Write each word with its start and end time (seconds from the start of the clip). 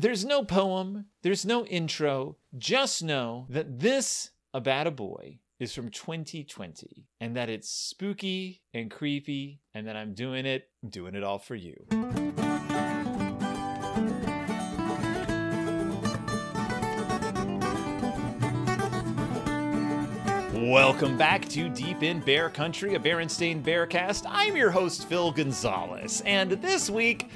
there's 0.00 0.24
no 0.24 0.44
poem, 0.44 1.06
there's 1.22 1.44
no 1.44 1.66
intro. 1.66 2.36
Just 2.56 3.02
know 3.02 3.46
that 3.50 3.80
this 3.80 4.30
About 4.54 4.86
a 4.86 4.92
Boy 4.92 5.40
is 5.58 5.74
from 5.74 5.88
2020 5.90 7.08
and 7.20 7.34
that 7.34 7.48
it's 7.48 7.68
spooky 7.68 8.62
and 8.72 8.92
creepy 8.92 9.60
and 9.74 9.88
that 9.88 9.96
I'm 9.96 10.14
doing 10.14 10.46
it, 10.46 10.68
I'm 10.84 10.90
doing 10.90 11.16
it 11.16 11.24
all 11.24 11.40
for 11.40 11.56
you. 11.56 11.74
Welcome 20.70 21.18
back 21.18 21.48
to 21.48 21.68
Deep 21.70 22.04
in 22.04 22.20
Bear 22.20 22.50
Country, 22.50 22.94
a 22.94 23.00
Berenstain 23.00 23.64
Bearcast. 23.64 24.26
I'm 24.28 24.54
your 24.54 24.70
host, 24.70 25.08
Phil 25.08 25.32
Gonzalez, 25.32 26.22
and 26.24 26.52
this 26.52 26.88
week, 26.88 27.28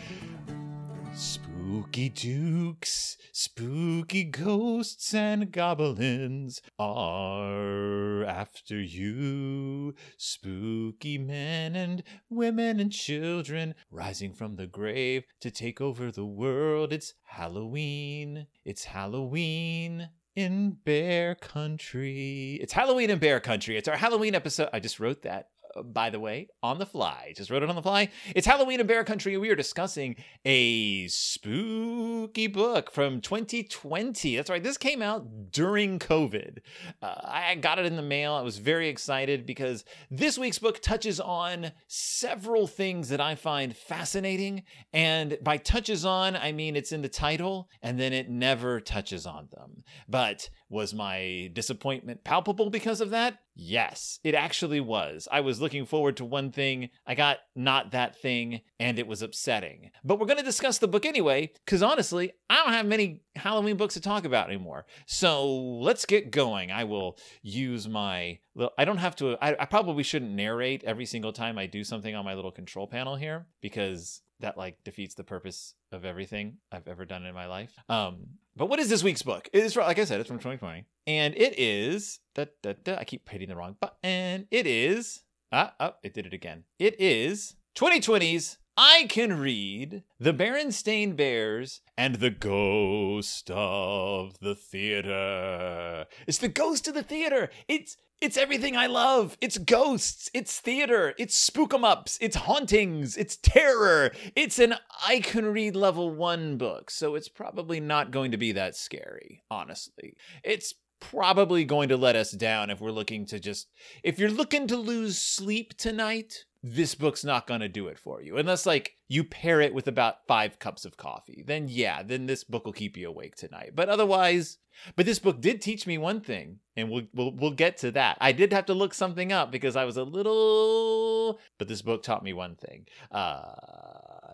spooky 1.73 2.11
dukes, 2.11 3.17
spooky 3.33 4.25
ghosts, 4.25 5.15
and 5.15 5.51
goblins 5.51 6.61
are 6.79 8.25
after 8.25 8.79
you. 8.79 9.95
Spooky 10.19 11.17
men 11.17 11.75
and 11.75 12.03
women 12.29 12.79
and 12.79 12.93
children 12.93 13.75
rising 13.91 14.35
from 14.35 14.57
the 14.57 14.67
grave 14.67 15.25
to 15.41 15.51
take 15.51 15.81
over 15.81 16.11
the 16.11 16.27
world. 16.27 16.93
It's 16.93 17.15
Halloween. 17.23 18.49
It's 18.67 18.85
Halloween 18.85 20.11
in 20.37 20.77
Bear 20.85 21.35
Country. 21.35 22.59
It's 22.61 22.75
Halloween 22.75 23.09
in 23.09 23.19
Bear 23.19 23.41
Country. 23.41 23.79
It's 23.79 23.89
our 23.89 23.97
Halloween 23.97 24.35
episode. 24.35 24.69
I 24.75 24.81
just 24.81 25.01
wrote 25.01 25.23
that, 25.23 25.49
by 25.85 26.11
the 26.11 26.21
way, 26.21 26.49
on 26.63 26.79
the 26.79 26.87
fly. 26.87 27.33
Just 27.37 27.51
wrote 27.51 27.63
it 27.63 27.69
on 27.69 27.77
the 27.77 27.83
fly. 27.83 28.11
It's 28.35 28.47
Halloween 28.47 28.81
in 28.81 28.87
Bear 28.87 29.05
Country. 29.05 29.37
We 29.37 29.51
are 29.51 29.57
discussing 29.57 30.17
a 30.45 31.09
spooky 31.09 32.47
book 32.47 32.91
from 32.91 33.21
2020. 33.21 34.37
That's 34.37 34.51
right. 34.51 34.63
This 34.63 34.79
came 34.79 35.03
out 35.03 35.53
during 35.53 35.99
COVID. 35.99 36.59
Uh, 37.01 37.15
I 37.25 37.55
got 37.57 37.79
it 37.79 37.87
in 37.87 37.97
the 37.97 38.03
mail. 38.03 38.35
I 38.35 38.43
was 38.43 38.59
very 38.59 38.89
excited 38.89 39.47
because 39.47 39.85
this 40.11 40.39
week's 40.39 40.59
book 40.59 40.81
touches 40.81 41.21
on 41.21 41.73
several 41.89 42.67
things 42.67 43.09
that 43.09 43.21
I 43.21 43.35
find 43.35 43.77
fascinating. 43.77 44.65
And 44.93 45.39
by 45.43 45.57
touches 45.57 46.05
on, 46.05 46.37
I 46.37 46.53
mean 46.53 46.77
it's 46.77 46.93
in 46.93 47.03
the 47.03 47.09
title 47.09 47.69
and 47.83 47.99
then 47.99 48.13
it 48.13 48.29
never 48.29 48.81
touches 48.81 49.27
on 49.27 49.49
them. 49.51 49.85
But 50.09 50.51
was 50.73 50.95
my 50.95 51.51
disappointment 51.53 52.25
palpable 52.25 52.71
because 52.71 53.03
of 53.03 53.11
that? 53.11 53.39
Yes, 53.55 54.19
it 54.25 54.35
actually 54.35 54.81
was. 54.81 55.29
I 55.31 55.43
was 55.43 55.61
looking 55.61 55.85
forward 55.85 56.17
to 56.17 56.25
one 56.25 56.51
thing, 56.51 56.89
I 57.07 57.15
got 57.15 57.39
not 57.55 57.91
that 57.91 58.17
thing, 58.17 58.63
and 58.81 58.99
it 58.99 59.07
was 59.07 59.21
upsetting. 59.21 59.91
But 60.03 60.19
we're 60.19 60.27
going 60.27 60.39
to 60.39 60.45
discuss 60.45 60.79
the 60.79 60.89
book 60.89 61.05
anyway, 61.05 61.53
because 61.67 61.83
honestly, 61.83 62.33
I 62.49 62.57
don't 62.57 62.73
have 62.73 62.87
many 62.87 63.21
Halloween 63.37 63.77
books 63.77 63.95
to 63.95 64.01
talk 64.01 64.25
about 64.25 64.49
anymore. 64.49 64.87
So 65.07 65.55
let's 65.55 66.07
get 66.07 66.31
going. 66.31 66.73
I 66.73 66.85
will 66.85 67.19
use 67.43 67.87
my. 67.87 68.39
I 68.79 68.87
don't 68.87 68.97
have 68.97 69.17
to. 69.17 69.37
I, 69.43 69.55
I 69.61 69.67
probably 69.67 70.03
shouldn't 70.03 70.33
narrate 70.33 70.85
every 70.85 71.05
single 71.05 71.35
time 71.35 71.59
I 71.59 71.67
do 71.67 71.85
something 71.85 72.15
on 72.15 72.25
my 72.25 72.33
little 72.33 72.51
control 72.51 72.87
panel 72.87 73.17
here 73.17 73.47
because 73.61 74.23
that 74.41 74.57
like 74.57 74.83
defeats 74.85 75.15
the 75.15 75.25
purpose 75.25 75.75
of 75.93 76.05
everything 76.05 76.59
I've 76.71 76.89
ever 76.89 77.05
done 77.05 77.25
in 77.25 77.35
my 77.35 77.47
life. 77.47 77.73
Um, 77.89 78.27
but 78.57 78.67
what 78.67 78.79
is 78.79 78.89
this 78.89 79.03
week's 79.03 79.23
book? 79.23 79.49
It 79.53 79.65
is 79.65 79.77
like 79.77 79.99
I 79.99 80.05
said, 80.05 80.21
it's 80.21 80.29
from 80.29 80.39
2020, 80.39 80.87
and 81.07 81.35
it 81.37 81.59
is. 81.59 82.21
Da, 82.35 82.47
da, 82.63 82.75
da, 82.85 82.97
I 82.97 83.05
keep 83.05 83.29
hitting 83.29 83.49
the 83.49 83.57
wrong 83.57 83.77
button. 83.81 84.47
It 84.51 84.67
is. 84.67 85.23
Ah, 85.51 85.75
oh, 85.81 85.93
it 86.03 86.15
did 86.15 86.27
it 86.27 86.33
again. 86.33 86.65
It 86.79 87.01
is 87.01 87.57
2020's. 87.77 88.59
I 88.77 89.07
can 89.11 89.39
read 89.39 90.03
The 90.19 90.33
Berenstain 90.33 91.15
Bears 91.15 91.83
and 91.99 92.15
the 92.15 92.31
Ghost 92.31 93.51
of 93.51 94.39
the 94.41 94.55
Theater. 94.55 96.07
It's 96.27 96.39
the 96.39 96.49
ghost 96.49 96.89
of 96.89 96.95
the 96.95 97.03
theater. 97.03 97.51
It's 97.69 97.99
it's 98.23 98.39
everything 98.39 98.77
I 98.77 98.87
love. 98.87 99.37
It's 99.41 99.59
ghosts. 99.59 100.31
It's 100.33 100.59
theater. 100.59 101.13
It's 101.19 101.35
spook 101.35 101.75
'em 101.75 101.85
ups. 101.85 102.17
It's 102.23 102.37
hauntings. 102.37 103.17
It's 103.19 103.37
terror. 103.37 104.13
It's 104.35 104.59
an 104.59 104.77
I 105.07 105.21
can 105.21 105.45
read 105.47 105.77
level 105.77 106.11
one 106.15 106.57
book, 106.57 106.91
so 106.91 107.15
it's 107.15 107.29
probably 107.29 107.79
not 107.79 108.11
going 108.11 108.31
to 108.31 108.39
be 108.39 108.53
that 108.53 108.75
scary, 108.75 109.43
honestly. 109.51 110.17
It's 110.45 110.73
probably 110.99 111.65
going 111.65 111.91
to 111.91 111.97
let 111.99 112.17
us 112.17 112.31
down 112.31 112.71
if 112.71 112.81
we're 112.81 112.91
looking 112.93 113.27
to 113.27 113.39
just, 113.41 113.69
if 114.03 114.19
you're 114.19 114.31
looking 114.31 114.67
to 114.69 114.77
lose 114.77 115.19
sleep 115.19 115.77
tonight, 115.77 116.47
this 116.63 116.95
book's 116.95 117.25
not 117.25 117.47
going 117.47 117.61
to 117.61 117.69
do 117.69 117.89
it 117.89 117.99
for 117.99 118.23
you. 118.23 118.37
Unless, 118.37 118.67
like, 118.67 118.97
you 119.09 119.25
pair 119.25 119.61
it 119.61 119.75
with 119.75 119.89
about 119.89 120.27
five 120.29 120.59
cups 120.61 120.85
of 120.85 120.97
coffee. 120.97 121.43
Then, 121.45 121.67
yeah, 121.69 122.03
then 122.03 122.27
this 122.27 122.45
book 122.45 122.65
will 122.65 122.73
keep 122.73 122.97
you 122.97 123.09
awake 123.09 123.35
tonight. 123.35 123.73
But 123.75 123.89
otherwise, 123.89 124.59
but 124.95 125.05
this 125.05 125.19
book 125.19 125.41
did 125.41 125.61
teach 125.61 125.87
me 125.87 125.99
one 125.99 126.21
thing, 126.21 126.61
and 126.77 126.89
we'll, 126.89 127.03
we'll, 127.13 127.33
we'll 127.33 127.51
get 127.51 127.79
to 127.79 127.91
that. 127.93 128.17
I 128.21 128.31
did 128.31 128.53
have 128.53 128.67
to 128.67 128.75
look 128.75 128.95
something 128.95 129.33
up 129.33 129.51
because 129.51 129.75
I 129.75 129.85
was 129.85 129.97
a 129.97 130.05
little. 130.05 131.41
But 131.59 131.67
this 131.67 131.83
book 131.83 132.05
taught 132.05 132.23
me 132.23 132.33
one 132.33 132.55
thing. 132.55 132.87
Uh, 133.11 133.55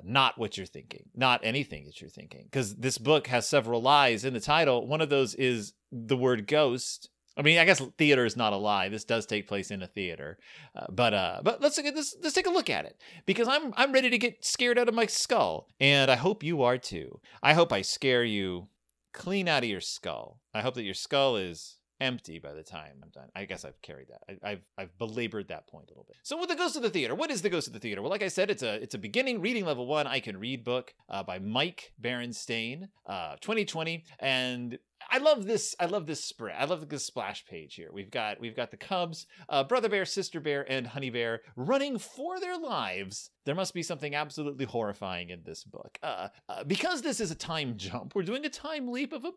not 0.05 0.37
what 0.37 0.57
you're 0.57 0.67
thinking, 0.67 1.09
not 1.17 1.41
anything 1.43 1.85
that 1.87 2.01
you're 2.01 2.11
thinking. 2.11 2.45
Because 2.45 2.77
this 2.77 2.99
book 2.99 3.27
has 3.29 3.49
several 3.49 3.81
lies 3.81 4.25
in 4.25 4.35
the 4.35 4.41
title. 4.41 4.87
One 4.87 5.01
of 5.01 5.09
those 5.09 5.35
is 5.35 5.73
the 5.91 6.17
word 6.17 6.47
ghost 6.47 7.09
I 7.39 7.43
mean, 7.43 7.59
I 7.59 7.65
guess 7.65 7.81
theater 7.97 8.25
is 8.25 8.37
not 8.37 8.53
a 8.53 8.57
lie. 8.57 8.89
This 8.89 9.05
does 9.05 9.25
take 9.25 9.47
place 9.47 9.71
in 9.71 9.81
a 9.83 9.87
theater, 9.87 10.39
uh, 10.75 10.87
but 10.91 11.15
uh, 11.15 11.41
but 11.45 11.63
let's 11.63 11.81
this. 11.81 12.17
Let's 12.21 12.35
take 12.35 12.49
a 12.49 12.51
look 12.51 12.69
at 12.69 12.85
it 12.85 13.01
because 13.27 13.47
I'm 13.47 13.73
I'm 13.77 13.93
ready 13.93 14.11
to 14.11 14.19
get 14.19 14.45
scared 14.45 14.79
out 14.79 14.89
of 14.89 14.95
my 14.95 15.07
skull, 15.07 15.69
and 15.79 16.11
I 16.11 16.17
hope 16.17 16.43
you 16.43 16.63
are 16.63 16.79
too. 16.79 17.21
I 17.41 17.55
hope 17.55 17.73
I 17.73 17.83
scare 17.83 18.25
you 18.25 18.69
clean 19.15 19.47
out 19.47 19.63
of 19.63 19.69
your 19.69 19.81
skull. 19.81 20.41
I 20.53 20.63
hope 20.63 20.75
that 20.75 20.83
your 20.83 20.95
skull 20.95 21.37
is 21.37 21.79
empty 22.01 22.39
by 22.39 22.53
the 22.53 22.63
time 22.63 23.01
I'm 23.03 23.11
done. 23.11 23.29
I 23.35 23.45
guess 23.45 23.65
I've 23.65 23.81
carried 23.83 24.09
that. 24.09 24.39
I, 24.43 24.51
have 24.51 24.61
I've 24.77 24.99
belabored 24.99 25.49
that 25.49 25.67
point 25.67 25.89
a 25.89 25.91
little 25.91 26.07
bit. 26.07 26.17
So 26.23 26.39
with 26.39 26.49
the 26.49 26.57
Ghost 26.57 26.77
of 26.77 26.83
the 26.83 26.91
Theater, 26.91 27.15
what 27.15 27.31
is 27.31 27.43
the 27.43 27.51
Ghost 27.51 27.67
of 27.67 27.73
the 27.73 27.81
Theater? 27.81 28.03
Well, 28.03 28.11
like 28.11 28.23
I 28.23 28.29
said, 28.29 28.51
it's 28.51 28.63
a 28.63 28.75
it's 28.75 28.95
a 28.95 28.99
beginning 28.99 29.41
reading 29.41 29.65
level 29.65 29.87
one 29.87 30.07
I 30.07 30.21
can 30.21 30.39
read 30.39 30.65
book 30.65 30.95
uh, 31.09 31.23
by 31.23 31.39
Mike 31.39 31.93
Berenstain, 32.01 32.89
uh, 33.07 33.37
2020, 33.41 34.05
and 34.21 34.79
I 35.11 35.19
love 35.19 35.47
this. 35.47 35.75
I 35.81 35.87
love 35.87 36.07
this 36.07 36.23
spread. 36.23 36.57
I 36.59 36.65
love 36.65 36.89
the 36.89 36.99
splash 36.99 37.47
page 37.47 37.75
here. 37.75 37.91
We've 37.93 38.11
got 38.11 38.41
we've 38.41 38.57
got 38.57 38.71
the 38.71 38.77
Cubs, 38.77 39.27
uh, 39.49 39.65
Brother 39.65 39.89
Bear, 39.89 40.05
Sister 40.05 40.41
Bear, 40.41 40.71
and 40.71 40.87
Honey 40.87 41.11
Bear 41.11 41.41
running 41.57 41.99
for 41.99 42.39
their 42.41 42.59
lives. 42.59 43.31
There 43.45 43.55
must 43.55 43.75
be 43.75 43.83
something 43.83 44.15
absolutely 44.15 44.67
horrifying 44.67 45.31
in 45.31 45.43
this 45.45 45.65
book. 45.65 45.99
Uh, 46.03 46.29
uh, 46.49 46.65
because 46.65 47.03
this 47.03 47.21
is 47.21 47.31
a 47.31 47.35
time 47.35 47.75
jump, 47.77 48.15
we're 48.15 48.23
doing 48.23 48.45
a 48.45 48.51
time 48.51 48.89
leap 48.89 49.13
of 49.13 49.25
about 49.25 49.35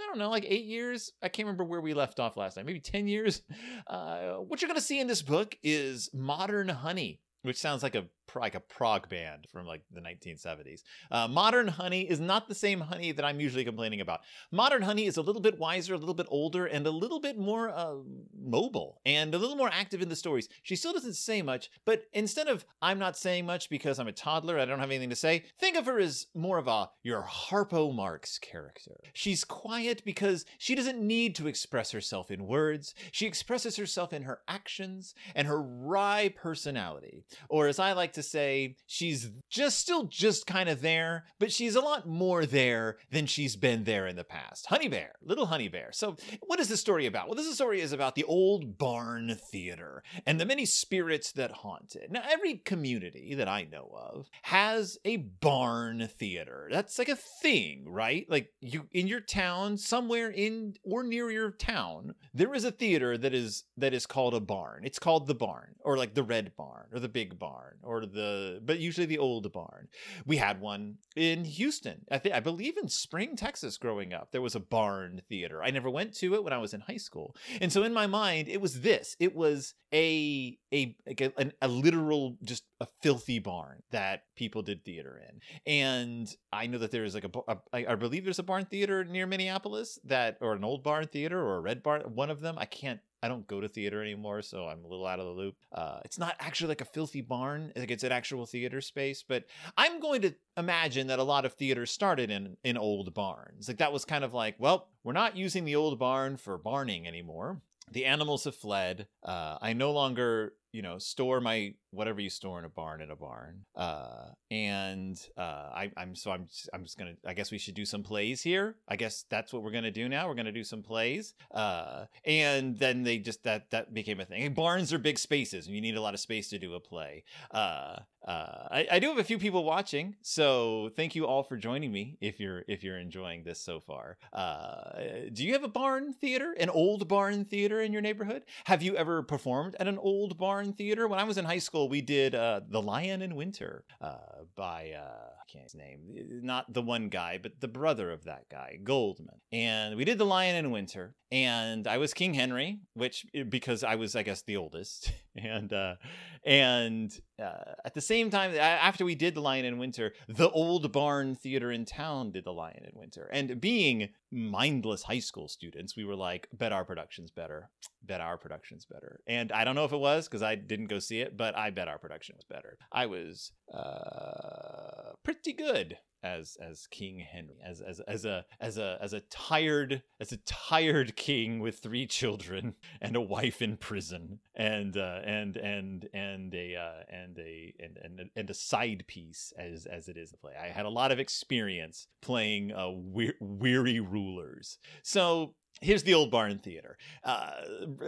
I 0.00 0.06
don't 0.06 0.18
know, 0.18 0.30
like 0.30 0.46
eight 0.46 0.64
years. 0.64 1.12
I 1.22 1.28
can't 1.28 1.46
remember 1.46 1.64
where 1.64 1.80
we 1.80 1.94
left 1.94 2.20
off 2.20 2.36
last 2.36 2.54
time. 2.54 2.66
Maybe 2.66 2.80
ten 2.80 3.08
years. 3.08 3.42
Uh, 3.86 4.34
what 4.34 4.60
you're 4.60 4.72
to 4.74 4.80
see 4.80 5.00
in 5.00 5.06
this 5.06 5.22
book 5.22 5.56
is 5.62 6.10
modern 6.12 6.68
honey 6.68 7.20
which 7.42 7.58
sounds 7.58 7.82
like 7.82 7.94
a 7.94 8.04
like 8.34 8.54
a 8.54 8.60
prog 8.60 9.08
band 9.08 9.46
from 9.50 9.66
like 9.66 9.82
the 9.92 10.00
1970s. 10.00 10.82
Uh, 11.10 11.28
modern 11.28 11.68
honey 11.68 12.02
is 12.02 12.20
not 12.20 12.48
the 12.48 12.54
same 12.54 12.80
honey 12.80 13.12
that 13.12 13.24
I'm 13.24 13.40
usually 13.40 13.64
complaining 13.64 14.00
about. 14.00 14.20
Modern 14.50 14.82
honey 14.82 15.06
is 15.06 15.16
a 15.16 15.22
little 15.22 15.42
bit 15.42 15.58
wiser, 15.58 15.94
a 15.94 15.98
little 15.98 16.14
bit 16.14 16.26
older, 16.30 16.66
and 16.66 16.86
a 16.86 16.90
little 16.90 17.20
bit 17.20 17.38
more 17.38 17.70
uh, 17.70 17.94
mobile 18.38 19.00
and 19.06 19.34
a 19.34 19.38
little 19.38 19.56
more 19.56 19.70
active 19.72 20.02
in 20.02 20.08
the 20.08 20.16
stories. 20.16 20.48
She 20.62 20.76
still 20.76 20.92
doesn't 20.92 21.14
say 21.14 21.42
much, 21.42 21.70
but 21.84 22.04
instead 22.12 22.48
of 22.48 22.64
I'm 22.82 22.98
not 22.98 23.16
saying 23.16 23.46
much 23.46 23.70
because 23.70 23.98
I'm 23.98 24.08
a 24.08 24.12
toddler, 24.12 24.58
I 24.58 24.64
don't 24.64 24.80
have 24.80 24.90
anything 24.90 25.10
to 25.10 25.16
say, 25.16 25.44
think 25.58 25.76
of 25.76 25.86
her 25.86 25.98
as 25.98 26.26
more 26.34 26.58
of 26.58 26.68
a 26.68 26.90
your 27.02 27.22
Harpo 27.22 27.94
Marx 27.94 28.38
character. 28.38 29.00
She's 29.12 29.44
quiet 29.44 30.04
because 30.04 30.44
she 30.58 30.74
doesn't 30.74 31.00
need 31.00 31.34
to 31.36 31.46
express 31.46 31.90
herself 31.90 32.30
in 32.30 32.46
words. 32.46 32.94
She 33.12 33.26
expresses 33.26 33.76
herself 33.76 34.12
in 34.12 34.22
her 34.22 34.40
actions 34.48 35.14
and 35.34 35.46
her 35.46 35.60
wry 35.60 36.32
personality. 36.34 37.24
Or 37.48 37.68
as 37.68 37.78
I 37.78 37.92
like 37.92 38.12
to 38.14 38.17
say, 38.22 38.76
she's 38.86 39.30
just 39.48 39.78
still 39.78 40.04
just 40.04 40.46
kind 40.46 40.68
of 40.68 40.80
there, 40.80 41.24
but 41.38 41.52
she's 41.52 41.74
a 41.74 41.80
lot 41.80 42.08
more 42.08 42.46
there 42.46 42.98
than 43.10 43.26
she's 43.26 43.56
been 43.56 43.84
there 43.84 44.06
in 44.06 44.16
the 44.16 44.24
past. 44.24 44.66
Honey 44.66 44.88
Bear, 44.88 45.12
little 45.22 45.46
Honey 45.46 45.68
Bear. 45.68 45.90
So, 45.92 46.16
what 46.46 46.60
is 46.60 46.68
this 46.68 46.80
story 46.80 47.06
about? 47.06 47.28
Well, 47.28 47.36
this 47.36 47.52
story 47.54 47.80
is 47.80 47.92
about 47.92 48.14
the 48.14 48.24
old 48.24 48.78
barn 48.78 49.36
theater 49.50 50.02
and 50.26 50.40
the 50.40 50.46
many 50.46 50.64
spirits 50.64 51.32
that 51.32 51.50
haunt 51.50 51.96
it. 51.96 52.10
Now, 52.10 52.22
every 52.28 52.56
community 52.56 53.34
that 53.34 53.48
I 53.48 53.64
know 53.64 53.90
of 53.94 54.28
has 54.42 54.98
a 55.04 55.16
barn 55.16 56.08
theater. 56.08 56.68
That's 56.70 56.98
like 56.98 57.08
a 57.08 57.16
thing, 57.16 57.84
right? 57.86 58.26
Like 58.28 58.52
you 58.60 58.86
in 58.92 59.06
your 59.06 59.20
town, 59.20 59.76
somewhere 59.76 60.30
in 60.30 60.74
or 60.82 61.02
near 61.02 61.30
your 61.30 61.50
town, 61.50 62.14
there 62.34 62.54
is 62.54 62.64
a 62.64 62.70
theater 62.70 63.16
that 63.18 63.34
is 63.34 63.64
that 63.76 63.94
is 63.94 64.06
called 64.06 64.34
a 64.34 64.40
barn. 64.40 64.82
It's 64.84 64.98
called 64.98 65.26
the 65.26 65.34
barn 65.34 65.74
or 65.80 65.96
like 65.96 66.14
the 66.14 66.22
red 66.22 66.52
barn 66.56 66.86
or 66.92 67.00
the 67.00 67.08
big 67.08 67.38
barn 67.38 67.76
or 67.82 68.04
the 68.12 68.60
but 68.64 68.78
usually 68.78 69.06
the 69.06 69.18
old 69.18 69.50
barn. 69.52 69.88
We 70.26 70.36
had 70.36 70.60
one 70.60 70.96
in 71.16 71.44
Houston. 71.44 72.04
I 72.10 72.18
think 72.18 72.34
I 72.34 72.40
believe 72.40 72.76
in 72.76 72.88
Spring, 72.88 73.36
Texas 73.36 73.78
growing 73.78 74.12
up. 74.12 74.32
There 74.32 74.42
was 74.42 74.54
a 74.54 74.60
barn 74.60 75.22
theater. 75.28 75.62
I 75.62 75.70
never 75.70 75.90
went 75.90 76.14
to 76.16 76.34
it 76.34 76.44
when 76.44 76.52
I 76.52 76.58
was 76.58 76.74
in 76.74 76.80
high 76.80 76.96
school. 76.96 77.36
And 77.60 77.72
so 77.72 77.82
in 77.82 77.92
my 77.92 78.06
mind 78.06 78.48
it 78.48 78.60
was 78.60 78.80
this. 78.80 79.16
It 79.20 79.34
was 79.34 79.74
a 79.92 80.58
a 80.72 80.96
like 81.06 81.20
a, 81.20 81.32
an, 81.38 81.52
a 81.62 81.68
literal 81.68 82.36
just 82.42 82.64
a 82.80 82.86
filthy 83.02 83.38
barn 83.38 83.82
that 83.90 84.24
people 84.36 84.62
did 84.62 84.84
theater 84.84 85.20
in. 85.28 85.40
And 85.72 86.34
I 86.52 86.66
know 86.66 86.78
that 86.78 86.90
there 86.90 87.04
is 87.04 87.14
like 87.14 87.24
a, 87.24 87.56
a 87.72 87.90
I 87.90 87.94
believe 87.94 88.24
there's 88.24 88.38
a 88.38 88.44
barn 88.44 88.64
theater 88.64 89.04
near 89.04 89.26
Minneapolis 89.26 89.98
that 90.04 90.38
or 90.40 90.54
an 90.54 90.64
old 90.64 90.82
barn 90.82 91.06
theater 91.06 91.40
or 91.40 91.56
a 91.56 91.60
red 91.60 91.82
barn 91.82 92.02
one 92.14 92.30
of 92.30 92.40
them. 92.40 92.56
I 92.58 92.66
can't 92.66 93.00
I 93.22 93.28
don't 93.28 93.46
go 93.46 93.60
to 93.60 93.68
theater 93.68 94.02
anymore, 94.02 94.42
so 94.42 94.66
I'm 94.66 94.84
a 94.84 94.88
little 94.88 95.06
out 95.06 95.18
of 95.18 95.26
the 95.26 95.32
loop. 95.32 95.56
Uh, 95.72 96.00
it's 96.04 96.18
not 96.18 96.36
actually 96.38 96.68
like 96.68 96.80
a 96.80 96.86
filthy 96.86 97.20
barn; 97.20 97.72
like 97.76 97.90
it's 97.90 98.04
an 98.04 98.12
actual 98.12 98.46
theater 98.46 98.80
space. 98.80 99.24
But 99.26 99.44
I'm 99.76 100.00
going 100.00 100.22
to 100.22 100.34
imagine 100.56 101.08
that 101.08 101.18
a 101.18 101.24
lot 101.24 101.44
of 101.44 101.54
theaters 101.54 101.90
started 101.90 102.30
in 102.30 102.56
in 102.64 102.76
old 102.76 103.14
barns. 103.14 103.68
Like 103.68 103.78
that 103.78 103.92
was 103.92 104.04
kind 104.04 104.24
of 104.24 104.34
like, 104.34 104.56
well, 104.58 104.88
we're 105.02 105.12
not 105.12 105.36
using 105.36 105.64
the 105.64 105.76
old 105.76 105.98
barn 105.98 106.36
for 106.36 106.58
barning 106.58 107.06
anymore. 107.06 107.60
The 107.90 108.04
animals 108.04 108.44
have 108.44 108.54
fled. 108.54 109.08
Uh, 109.22 109.56
I 109.60 109.72
no 109.72 109.92
longer 109.92 110.52
you 110.72 110.82
know 110.82 110.98
store 110.98 111.40
my 111.40 111.74
whatever 111.90 112.20
you 112.20 112.28
store 112.28 112.58
in 112.58 112.64
a 112.64 112.68
barn 112.68 113.00
in 113.00 113.10
a 113.10 113.16
barn 113.16 113.64
uh 113.76 114.26
and 114.50 115.18
uh 115.38 115.70
I, 115.74 115.90
i'm 115.96 116.14
so 116.14 116.30
i'm 116.30 116.46
just, 116.46 116.68
i'm 116.74 116.84
just 116.84 116.98
gonna 116.98 117.14
i 117.26 117.32
guess 117.32 117.50
we 117.50 117.58
should 117.58 117.74
do 117.74 117.84
some 117.84 118.02
plays 118.02 118.42
here. 118.42 118.76
I 118.86 118.96
guess 118.96 119.24
that's 119.30 119.52
what 119.52 119.62
we're 119.62 119.70
gonna 119.70 119.90
do 119.90 120.08
now. 120.08 120.28
We're 120.28 120.34
gonna 120.34 120.52
do 120.52 120.64
some 120.64 120.82
plays 120.82 121.34
uh 121.52 122.04
and 122.24 122.78
then 122.78 123.02
they 123.02 123.18
just 123.18 123.44
that 123.44 123.70
that 123.70 123.94
became 123.94 124.20
a 124.20 124.24
thing. 124.24 124.42
And 124.42 124.54
barns 124.54 124.92
are 124.92 124.98
big 124.98 125.18
spaces 125.18 125.66
and 125.66 125.74
you 125.74 125.80
need 125.80 125.96
a 125.96 126.00
lot 126.00 126.14
of 126.14 126.20
space 126.20 126.48
to 126.50 126.58
do 126.58 126.74
a 126.74 126.80
play 126.80 127.24
uh 127.50 127.96
uh 128.26 128.68
I, 128.70 128.86
I 128.92 128.98
do 128.98 129.08
have 129.08 129.18
a 129.18 129.24
few 129.24 129.38
people 129.38 129.64
watching 129.64 130.16
so 130.22 130.90
thank 130.96 131.14
you 131.14 131.26
all 131.26 131.42
for 131.42 131.56
joining 131.56 131.92
me 131.92 132.18
if 132.20 132.38
you're 132.40 132.64
if 132.68 132.84
you're 132.84 132.98
enjoying 132.98 133.44
this 133.44 133.60
so 133.60 133.80
far. 133.80 134.18
Uh 134.32 135.00
do 135.32 135.44
you 135.44 135.54
have 135.54 135.64
a 135.64 135.68
barn 135.68 136.12
theater 136.12 136.54
an 136.58 136.68
old 136.68 137.08
barn 137.08 137.44
theater 137.44 137.80
in 137.80 137.92
your 137.92 138.02
neighborhood? 138.02 138.42
Have 138.64 138.82
you 138.82 138.96
ever 138.96 139.22
performed 139.22 139.76
at 139.80 139.88
an 139.88 139.98
old 139.98 140.36
barn 140.36 140.57
barn 140.58 140.72
theater. 140.72 141.06
When 141.06 141.20
I 141.20 141.24
was 141.24 141.38
in 141.38 141.44
high 141.44 141.60
school, 141.60 141.88
we 141.88 142.00
did 142.00 142.34
uh, 142.34 142.60
The 142.68 142.82
Lion 142.82 143.22
in 143.22 143.36
Winter 143.36 143.84
uh, 144.00 144.16
by, 144.56 144.92
uh, 144.98 145.37
can't 145.48 145.64
his 145.64 145.74
name, 145.74 146.00
not 146.42 146.72
the 146.72 146.82
one 146.82 147.08
guy, 147.08 147.38
but 147.42 147.60
the 147.60 147.68
brother 147.68 148.10
of 148.10 148.24
that 148.24 148.48
guy, 148.50 148.78
Goldman. 148.82 149.40
And 149.52 149.96
we 149.96 150.04
did 150.04 150.18
The 150.18 150.24
Lion 150.24 150.56
in 150.56 150.70
Winter. 150.70 151.14
And 151.30 151.86
I 151.86 151.98
was 151.98 152.14
King 152.14 152.34
Henry, 152.34 152.80
which 152.94 153.26
eh, 153.34 153.42
because 153.42 153.84
I 153.84 153.96
was, 153.96 154.16
I 154.16 154.22
guess, 154.22 154.42
the 154.42 154.56
oldest. 154.56 155.12
and 155.36 155.72
uh, 155.72 155.96
and 156.44 157.12
uh, 157.38 157.74
at 157.84 157.94
the 157.94 158.00
same 158.00 158.30
time, 158.30 158.54
after 158.54 159.04
we 159.04 159.14
did 159.14 159.34
The 159.34 159.42
Lion 159.42 159.64
in 159.64 159.78
Winter, 159.78 160.14
the 160.26 160.50
old 160.50 160.90
barn 160.92 161.34
theater 161.34 161.70
in 161.70 161.84
town 161.84 162.32
did 162.32 162.44
The 162.44 162.52
Lion 162.52 162.84
in 162.84 162.98
Winter. 162.98 163.28
And 163.30 163.60
being 163.60 164.08
mindless 164.30 165.02
high 165.02 165.18
school 165.18 165.48
students, 165.48 165.96
we 165.96 166.04
were 166.04 166.16
like, 166.16 166.48
bet 166.52 166.72
our 166.72 166.84
production's 166.84 167.30
better. 167.30 167.70
Bet 168.02 168.20
our 168.22 168.38
production's 168.38 168.86
better. 168.86 169.20
And 169.26 169.52
I 169.52 169.64
don't 169.64 169.74
know 169.74 169.84
if 169.84 169.92
it 169.92 169.98
was 169.98 170.28
because 170.28 170.42
I 170.42 170.54
didn't 170.54 170.86
go 170.86 170.98
see 170.98 171.20
it, 171.20 171.36
but 171.36 171.56
I 171.56 171.70
bet 171.70 171.88
our 171.88 171.98
production 171.98 172.36
was 172.36 172.44
better. 172.44 172.78
I 172.90 173.06
was 173.06 173.52
uh, 173.72 175.07
pretty 175.28 175.52
good 175.52 175.98
as 176.22 176.56
as 176.58 176.86
King 176.86 177.18
Henry, 177.18 177.58
as 177.62 177.82
as 177.82 178.00
as 178.00 178.24
a 178.24 178.46
as 178.60 178.78
a 178.78 178.96
as 178.98 179.12
a 179.12 179.20
tired 179.20 180.02
as 180.18 180.32
a 180.32 180.38
tired 180.38 181.16
king 181.16 181.60
with 181.60 181.80
three 181.80 182.06
children 182.06 182.74
and 183.02 183.14
a 183.14 183.20
wife 183.20 183.60
in 183.60 183.76
prison, 183.76 184.38
and 184.54 184.96
uh, 184.96 185.20
and 185.24 185.58
and 185.58 186.08
and 186.14 186.54
a 186.54 186.76
uh, 186.76 187.02
and 187.14 187.38
a 187.38 187.74
and, 187.78 187.98
and 188.02 188.30
and 188.34 188.48
a 188.48 188.54
side 188.54 189.04
piece 189.06 189.52
as 189.58 189.84
as 189.84 190.08
it 190.08 190.16
is 190.16 190.30
the 190.30 190.38
play. 190.38 190.52
I 190.58 190.68
had 190.68 190.86
a 190.86 190.88
lot 190.88 191.12
of 191.12 191.20
experience 191.20 192.06
playing 192.22 192.72
uh, 192.72 192.88
we- 192.88 193.34
weary 193.38 194.00
rulers, 194.00 194.78
so 195.02 195.54
Here's 195.80 196.02
the 196.02 196.14
old 196.14 196.30
barn 196.30 196.58
theater. 196.58 196.96
Uh, 197.22 197.52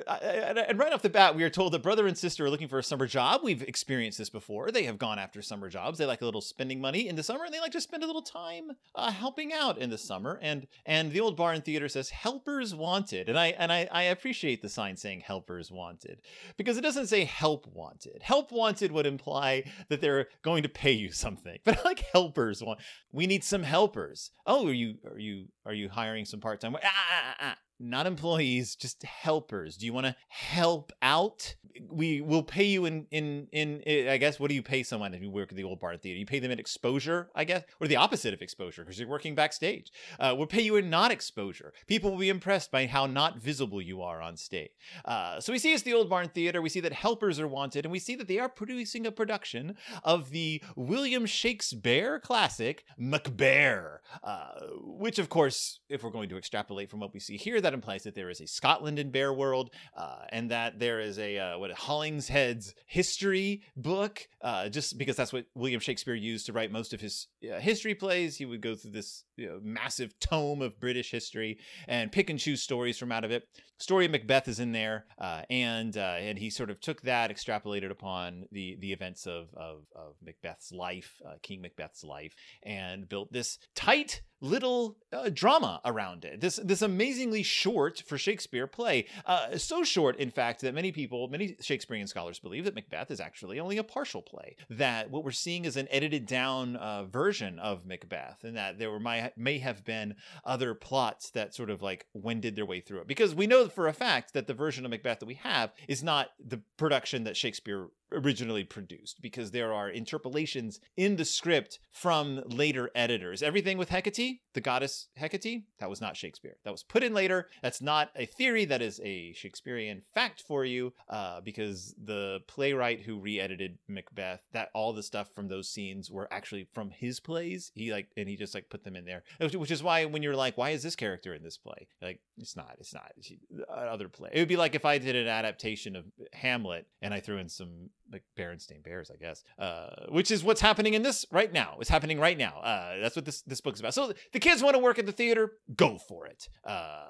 and 0.08 0.78
right 0.78 0.92
off 0.92 1.02
the 1.02 1.10
bat, 1.10 1.36
we 1.36 1.44
are 1.44 1.50
told 1.50 1.72
that 1.72 1.82
brother 1.82 2.06
and 2.06 2.16
sister 2.18 2.44
are 2.44 2.50
looking 2.50 2.68
for 2.68 2.78
a 2.78 2.82
summer 2.82 3.06
job. 3.06 3.42
We've 3.44 3.62
experienced 3.62 4.18
this 4.18 4.30
before. 4.30 4.70
They 4.70 4.84
have 4.84 4.98
gone 4.98 5.18
after 5.18 5.40
summer 5.42 5.68
jobs. 5.68 5.98
They 5.98 6.06
like 6.06 6.22
a 6.22 6.24
little 6.24 6.40
spending 6.40 6.80
money 6.80 7.08
in 7.08 7.16
the 7.16 7.22
summer, 7.22 7.44
and 7.44 7.54
they 7.54 7.60
like 7.60 7.72
to 7.72 7.80
spend 7.80 8.02
a 8.02 8.06
little 8.06 8.22
time 8.22 8.72
uh, 8.94 9.10
helping 9.10 9.52
out 9.52 9.78
in 9.78 9.90
the 9.90 9.98
summer. 9.98 10.38
And 10.42 10.66
and 10.84 11.12
the 11.12 11.20
old 11.20 11.36
barn 11.36 11.62
theater 11.62 11.88
says 11.88 12.10
helpers 12.10 12.74
wanted. 12.74 13.28
And 13.28 13.38
I 13.38 13.48
and 13.48 13.72
I, 13.72 13.88
I 13.92 14.02
appreciate 14.04 14.62
the 14.62 14.68
sign 14.68 14.96
saying 14.96 15.20
helpers 15.20 15.70
wanted 15.70 16.20
because 16.56 16.76
it 16.76 16.82
doesn't 16.82 17.06
say 17.06 17.24
help 17.24 17.66
wanted. 17.68 18.22
Help 18.22 18.50
wanted 18.50 18.92
would 18.92 19.06
imply 19.06 19.64
that 19.88 20.00
they're 20.00 20.28
going 20.42 20.62
to 20.62 20.68
pay 20.68 20.92
you 20.92 21.12
something, 21.12 21.58
but 21.64 21.84
like 21.84 22.04
helpers 22.12 22.62
want. 22.62 22.80
We 23.12 23.26
need 23.26 23.44
some 23.44 23.62
helpers. 23.62 24.30
Oh, 24.46 24.66
are 24.66 24.72
you 24.72 24.96
are 25.04 25.18
you 25.18 25.46
are 25.70 25.74
you 25.74 25.88
hiring 25.88 26.24
some 26.24 26.40
part 26.40 26.60
time? 26.60 26.74
Ah, 26.74 26.80
ah, 26.84 27.22
ah, 27.24 27.36
ah 27.40 27.56
not 27.80 28.06
employees, 28.06 28.76
just 28.76 29.02
helpers. 29.02 29.76
Do 29.76 29.86
you 29.86 29.92
want 29.92 30.06
to 30.06 30.14
help 30.28 30.92
out? 31.00 31.54
We 31.88 32.20
will 32.20 32.42
pay 32.42 32.64
you 32.64 32.84
in, 32.84 33.06
in, 33.10 33.46
in, 33.52 34.08
I 34.08 34.18
guess, 34.18 34.38
what 34.38 34.48
do 34.48 34.54
you 34.54 34.62
pay 34.62 34.82
someone 34.82 35.14
if 35.14 35.22
you 35.22 35.30
work 35.30 35.50
at 35.50 35.56
the 35.56 35.64
old 35.64 35.80
bar 35.80 35.96
theater? 35.96 36.18
You 36.18 36.26
pay 36.26 36.40
them 36.40 36.50
in 36.50 36.58
exposure, 36.58 37.30
I 37.34 37.44
guess, 37.44 37.62
or 37.80 37.88
the 37.88 37.96
opposite 37.96 38.34
of 38.34 38.42
exposure 38.42 38.82
because 38.82 38.98
you're 38.98 39.08
working 39.08 39.34
backstage. 39.34 39.90
Uh, 40.18 40.34
we'll 40.36 40.46
pay 40.46 40.60
you 40.60 40.76
in 40.76 40.90
not 40.90 41.10
exposure. 41.10 41.72
People 41.86 42.10
will 42.10 42.18
be 42.18 42.28
impressed 42.28 42.70
by 42.70 42.86
how 42.86 43.06
not 43.06 43.38
visible 43.38 43.80
you 43.80 44.02
are 44.02 44.20
on 44.20 44.36
stage. 44.36 44.70
Uh, 45.04 45.40
so 45.40 45.52
we 45.52 45.58
see 45.58 45.72
it's 45.72 45.82
the 45.82 45.94
old 45.94 46.10
barn 46.10 46.28
theater. 46.28 46.60
We 46.60 46.68
see 46.68 46.80
that 46.80 46.92
helpers 46.92 47.40
are 47.40 47.48
wanted, 47.48 47.86
and 47.86 47.92
we 47.92 47.98
see 47.98 48.16
that 48.16 48.28
they 48.28 48.38
are 48.38 48.48
producing 48.48 49.06
a 49.06 49.12
production 49.12 49.76
of 50.04 50.30
the 50.30 50.62
William 50.76 51.24
Shakespeare 51.24 52.18
classic 52.18 52.84
Macbeth, 52.98 54.00
uh, 54.22 54.60
which, 54.82 55.18
of 55.18 55.28
course, 55.28 55.80
if 55.88 56.02
we're 56.02 56.10
going 56.10 56.28
to 56.28 56.36
extrapolate 56.36 56.90
from 56.90 57.00
what 57.00 57.14
we 57.14 57.20
see 57.20 57.36
here, 57.36 57.60
that 57.60 57.69
that 57.70 57.74
implies 57.74 58.02
that 58.02 58.16
there 58.16 58.30
is 58.30 58.40
a 58.40 58.46
Scotland 58.46 58.98
in 58.98 59.10
Bear 59.10 59.32
World, 59.32 59.70
uh, 59.96 60.24
and 60.30 60.50
that 60.50 60.80
there 60.80 60.98
is 60.98 61.18
a 61.20 61.38
uh, 61.38 61.58
what 61.58 61.70
a 61.70 61.74
Holinshed's 61.74 62.74
history 62.86 63.62
book. 63.76 64.28
Uh, 64.42 64.68
just 64.68 64.98
because 64.98 65.14
that's 65.14 65.32
what 65.32 65.46
William 65.54 65.80
Shakespeare 65.80 66.14
used 66.14 66.46
to 66.46 66.52
write 66.52 66.72
most 66.72 66.92
of 66.92 67.00
his 67.00 67.28
uh, 67.44 67.60
history 67.60 67.94
plays, 67.94 68.36
he 68.36 68.44
would 68.44 68.60
go 68.60 68.74
through 68.74 68.90
this 68.90 69.24
you 69.40 69.48
know, 69.48 69.60
massive 69.62 70.18
tome 70.20 70.62
of 70.62 70.78
British 70.78 71.10
history 71.10 71.58
and 71.88 72.12
pick 72.12 72.30
and 72.30 72.38
choose 72.38 72.62
stories 72.62 72.98
from 72.98 73.10
out 73.10 73.24
of 73.24 73.30
it. 73.30 73.48
Story 73.78 74.04
of 74.04 74.10
Macbeth 74.10 74.46
is 74.46 74.60
in 74.60 74.72
there, 74.72 75.06
uh, 75.18 75.40
and 75.48 75.96
uh, 75.96 76.16
and 76.18 76.38
he 76.38 76.50
sort 76.50 76.68
of 76.68 76.82
took 76.82 77.00
that, 77.02 77.30
extrapolated 77.30 77.90
upon 77.90 78.44
the 78.52 78.76
the 78.78 78.92
events 78.92 79.26
of 79.26 79.48
of, 79.54 79.86
of 79.96 80.16
Macbeth's 80.22 80.70
life, 80.70 81.22
King 81.42 81.62
Macbeth's 81.62 82.04
life, 82.04 82.34
and 82.62 83.08
built 83.08 83.32
this 83.32 83.58
tight 83.74 84.20
little 84.42 84.96
uh, 85.12 85.30
drama 85.32 85.80
around 85.84 86.24
it. 86.24 86.40
This 86.40 86.56
this 86.62 86.82
amazingly 86.82 87.42
short 87.42 88.02
for 88.06 88.18
Shakespeare 88.18 88.66
play, 88.66 89.06
uh, 89.26 89.56
so 89.56 89.82
short 89.82 90.16
in 90.16 90.30
fact 90.30 90.60
that 90.60 90.74
many 90.74 90.92
people, 90.92 91.28
many 91.28 91.56
Shakespearean 91.60 92.06
scholars 92.06 92.38
believe 92.38 92.64
that 92.64 92.74
Macbeth 92.74 93.10
is 93.10 93.20
actually 93.20 93.60
only 93.60 93.78
a 93.78 93.84
partial 93.84 94.22
play. 94.22 94.56
That 94.68 95.10
what 95.10 95.24
we're 95.24 95.30
seeing 95.30 95.64
is 95.64 95.76
an 95.76 95.88
edited 95.90 96.26
down 96.26 96.76
uh, 96.76 97.04
version 97.04 97.58
of 97.58 97.86
Macbeth, 97.86 98.44
and 98.44 98.56
that 98.58 98.78
there 98.78 98.90
were 98.90 99.00
may 99.00 99.29
may 99.36 99.58
have 99.58 99.84
been 99.84 100.14
other 100.44 100.74
plots 100.74 101.30
that 101.30 101.54
sort 101.54 101.70
of 101.70 101.82
like 101.82 102.06
wended 102.14 102.56
their 102.56 102.66
way 102.66 102.80
through 102.80 103.00
it. 103.00 103.08
Because 103.08 103.34
we 103.34 103.46
know 103.46 103.68
for 103.68 103.88
a 103.88 103.92
fact 103.92 104.32
that 104.34 104.46
the 104.46 104.54
version 104.54 104.84
of 104.84 104.90
Macbeth 104.90 105.20
that 105.20 105.26
we 105.26 105.34
have 105.34 105.72
is 105.88 106.02
not 106.02 106.28
the 106.44 106.60
production 106.76 107.24
that 107.24 107.36
Shakespeare 107.36 107.88
originally 108.12 108.64
produced 108.64 109.20
because 109.20 109.50
there 109.50 109.72
are 109.72 109.88
interpolations 109.88 110.80
in 110.96 111.16
the 111.16 111.24
script 111.24 111.78
from 111.92 112.42
later 112.46 112.90
editors. 112.94 113.42
Everything 113.42 113.78
with 113.78 113.90
Hecate, 113.90 114.40
the 114.54 114.60
goddess 114.60 115.08
Hecate, 115.16 115.64
that 115.78 115.90
was 115.90 116.00
not 116.00 116.16
Shakespeare. 116.16 116.56
That 116.64 116.72
was 116.72 116.82
put 116.82 117.02
in 117.02 117.14
later. 117.14 117.48
That's 117.62 117.80
not 117.80 118.10
a 118.16 118.26
theory. 118.26 118.64
That 118.64 118.82
is 118.82 119.00
a 119.04 119.32
Shakespearean 119.32 120.02
fact 120.12 120.42
for 120.46 120.64
you 120.64 120.92
uh, 121.08 121.40
because 121.40 121.94
the 122.02 122.40
playwright 122.46 123.02
who 123.02 123.20
re-edited 123.20 123.78
Macbeth, 123.88 124.42
that 124.52 124.70
all 124.74 124.92
the 124.92 125.02
stuff 125.02 125.28
from 125.34 125.48
those 125.48 125.68
scenes 125.68 126.10
were 126.10 126.32
actually 126.32 126.68
from 126.72 126.90
his 126.90 127.20
plays. 127.20 127.70
He 127.74 127.92
like 127.92 128.08
and 128.16 128.28
he 128.28 128.36
just 128.36 128.54
like 128.54 128.68
put 128.70 128.84
them 128.84 128.96
in 128.96 129.04
there, 129.04 129.19
which 129.54 129.70
is 129.70 129.82
why 129.82 130.04
when 130.04 130.22
you're 130.22 130.36
like, 130.36 130.56
why 130.56 130.70
is 130.70 130.82
this 130.82 130.96
character 130.96 131.34
in 131.34 131.42
this 131.42 131.56
play? 131.56 131.88
Like 132.00 132.20
it's 132.38 132.56
not. 132.56 132.76
It's 132.78 132.94
not. 132.94 133.12
It's 133.16 133.32
other 133.68 134.08
play. 134.08 134.30
It 134.32 134.38
would 134.38 134.48
be 134.48 134.56
like 134.56 134.74
if 134.74 134.84
I 134.84 134.98
did 134.98 135.16
an 135.16 135.28
adaptation 135.28 135.96
of 135.96 136.04
Hamlet 136.32 136.86
and 137.02 137.12
I 137.12 137.20
threw 137.20 137.38
in 137.38 137.48
some 137.48 137.90
like 138.12 138.24
Berenstain 138.36 138.82
Bears, 138.82 139.10
I 139.10 139.16
guess, 139.16 139.44
uh, 139.58 140.06
which 140.08 140.30
is 140.30 140.42
what's 140.42 140.60
happening 140.60 140.94
in 140.94 141.02
this 141.02 141.24
right 141.30 141.52
now. 141.52 141.76
It's 141.80 141.90
happening 141.90 142.18
right 142.18 142.36
now. 142.36 142.58
Uh, 142.60 143.00
that's 143.00 143.16
what 143.16 143.24
this 143.24 143.42
this 143.42 143.60
book's 143.60 143.80
about. 143.80 143.94
So 143.94 144.12
the 144.32 144.40
kids 144.40 144.62
want 144.62 144.74
to 144.74 144.80
work 144.80 144.98
at 144.98 145.06
the 145.06 145.12
theater, 145.12 145.52
go 145.76 145.98
for 145.98 146.26
it. 146.26 146.48
Uh, 146.64 147.04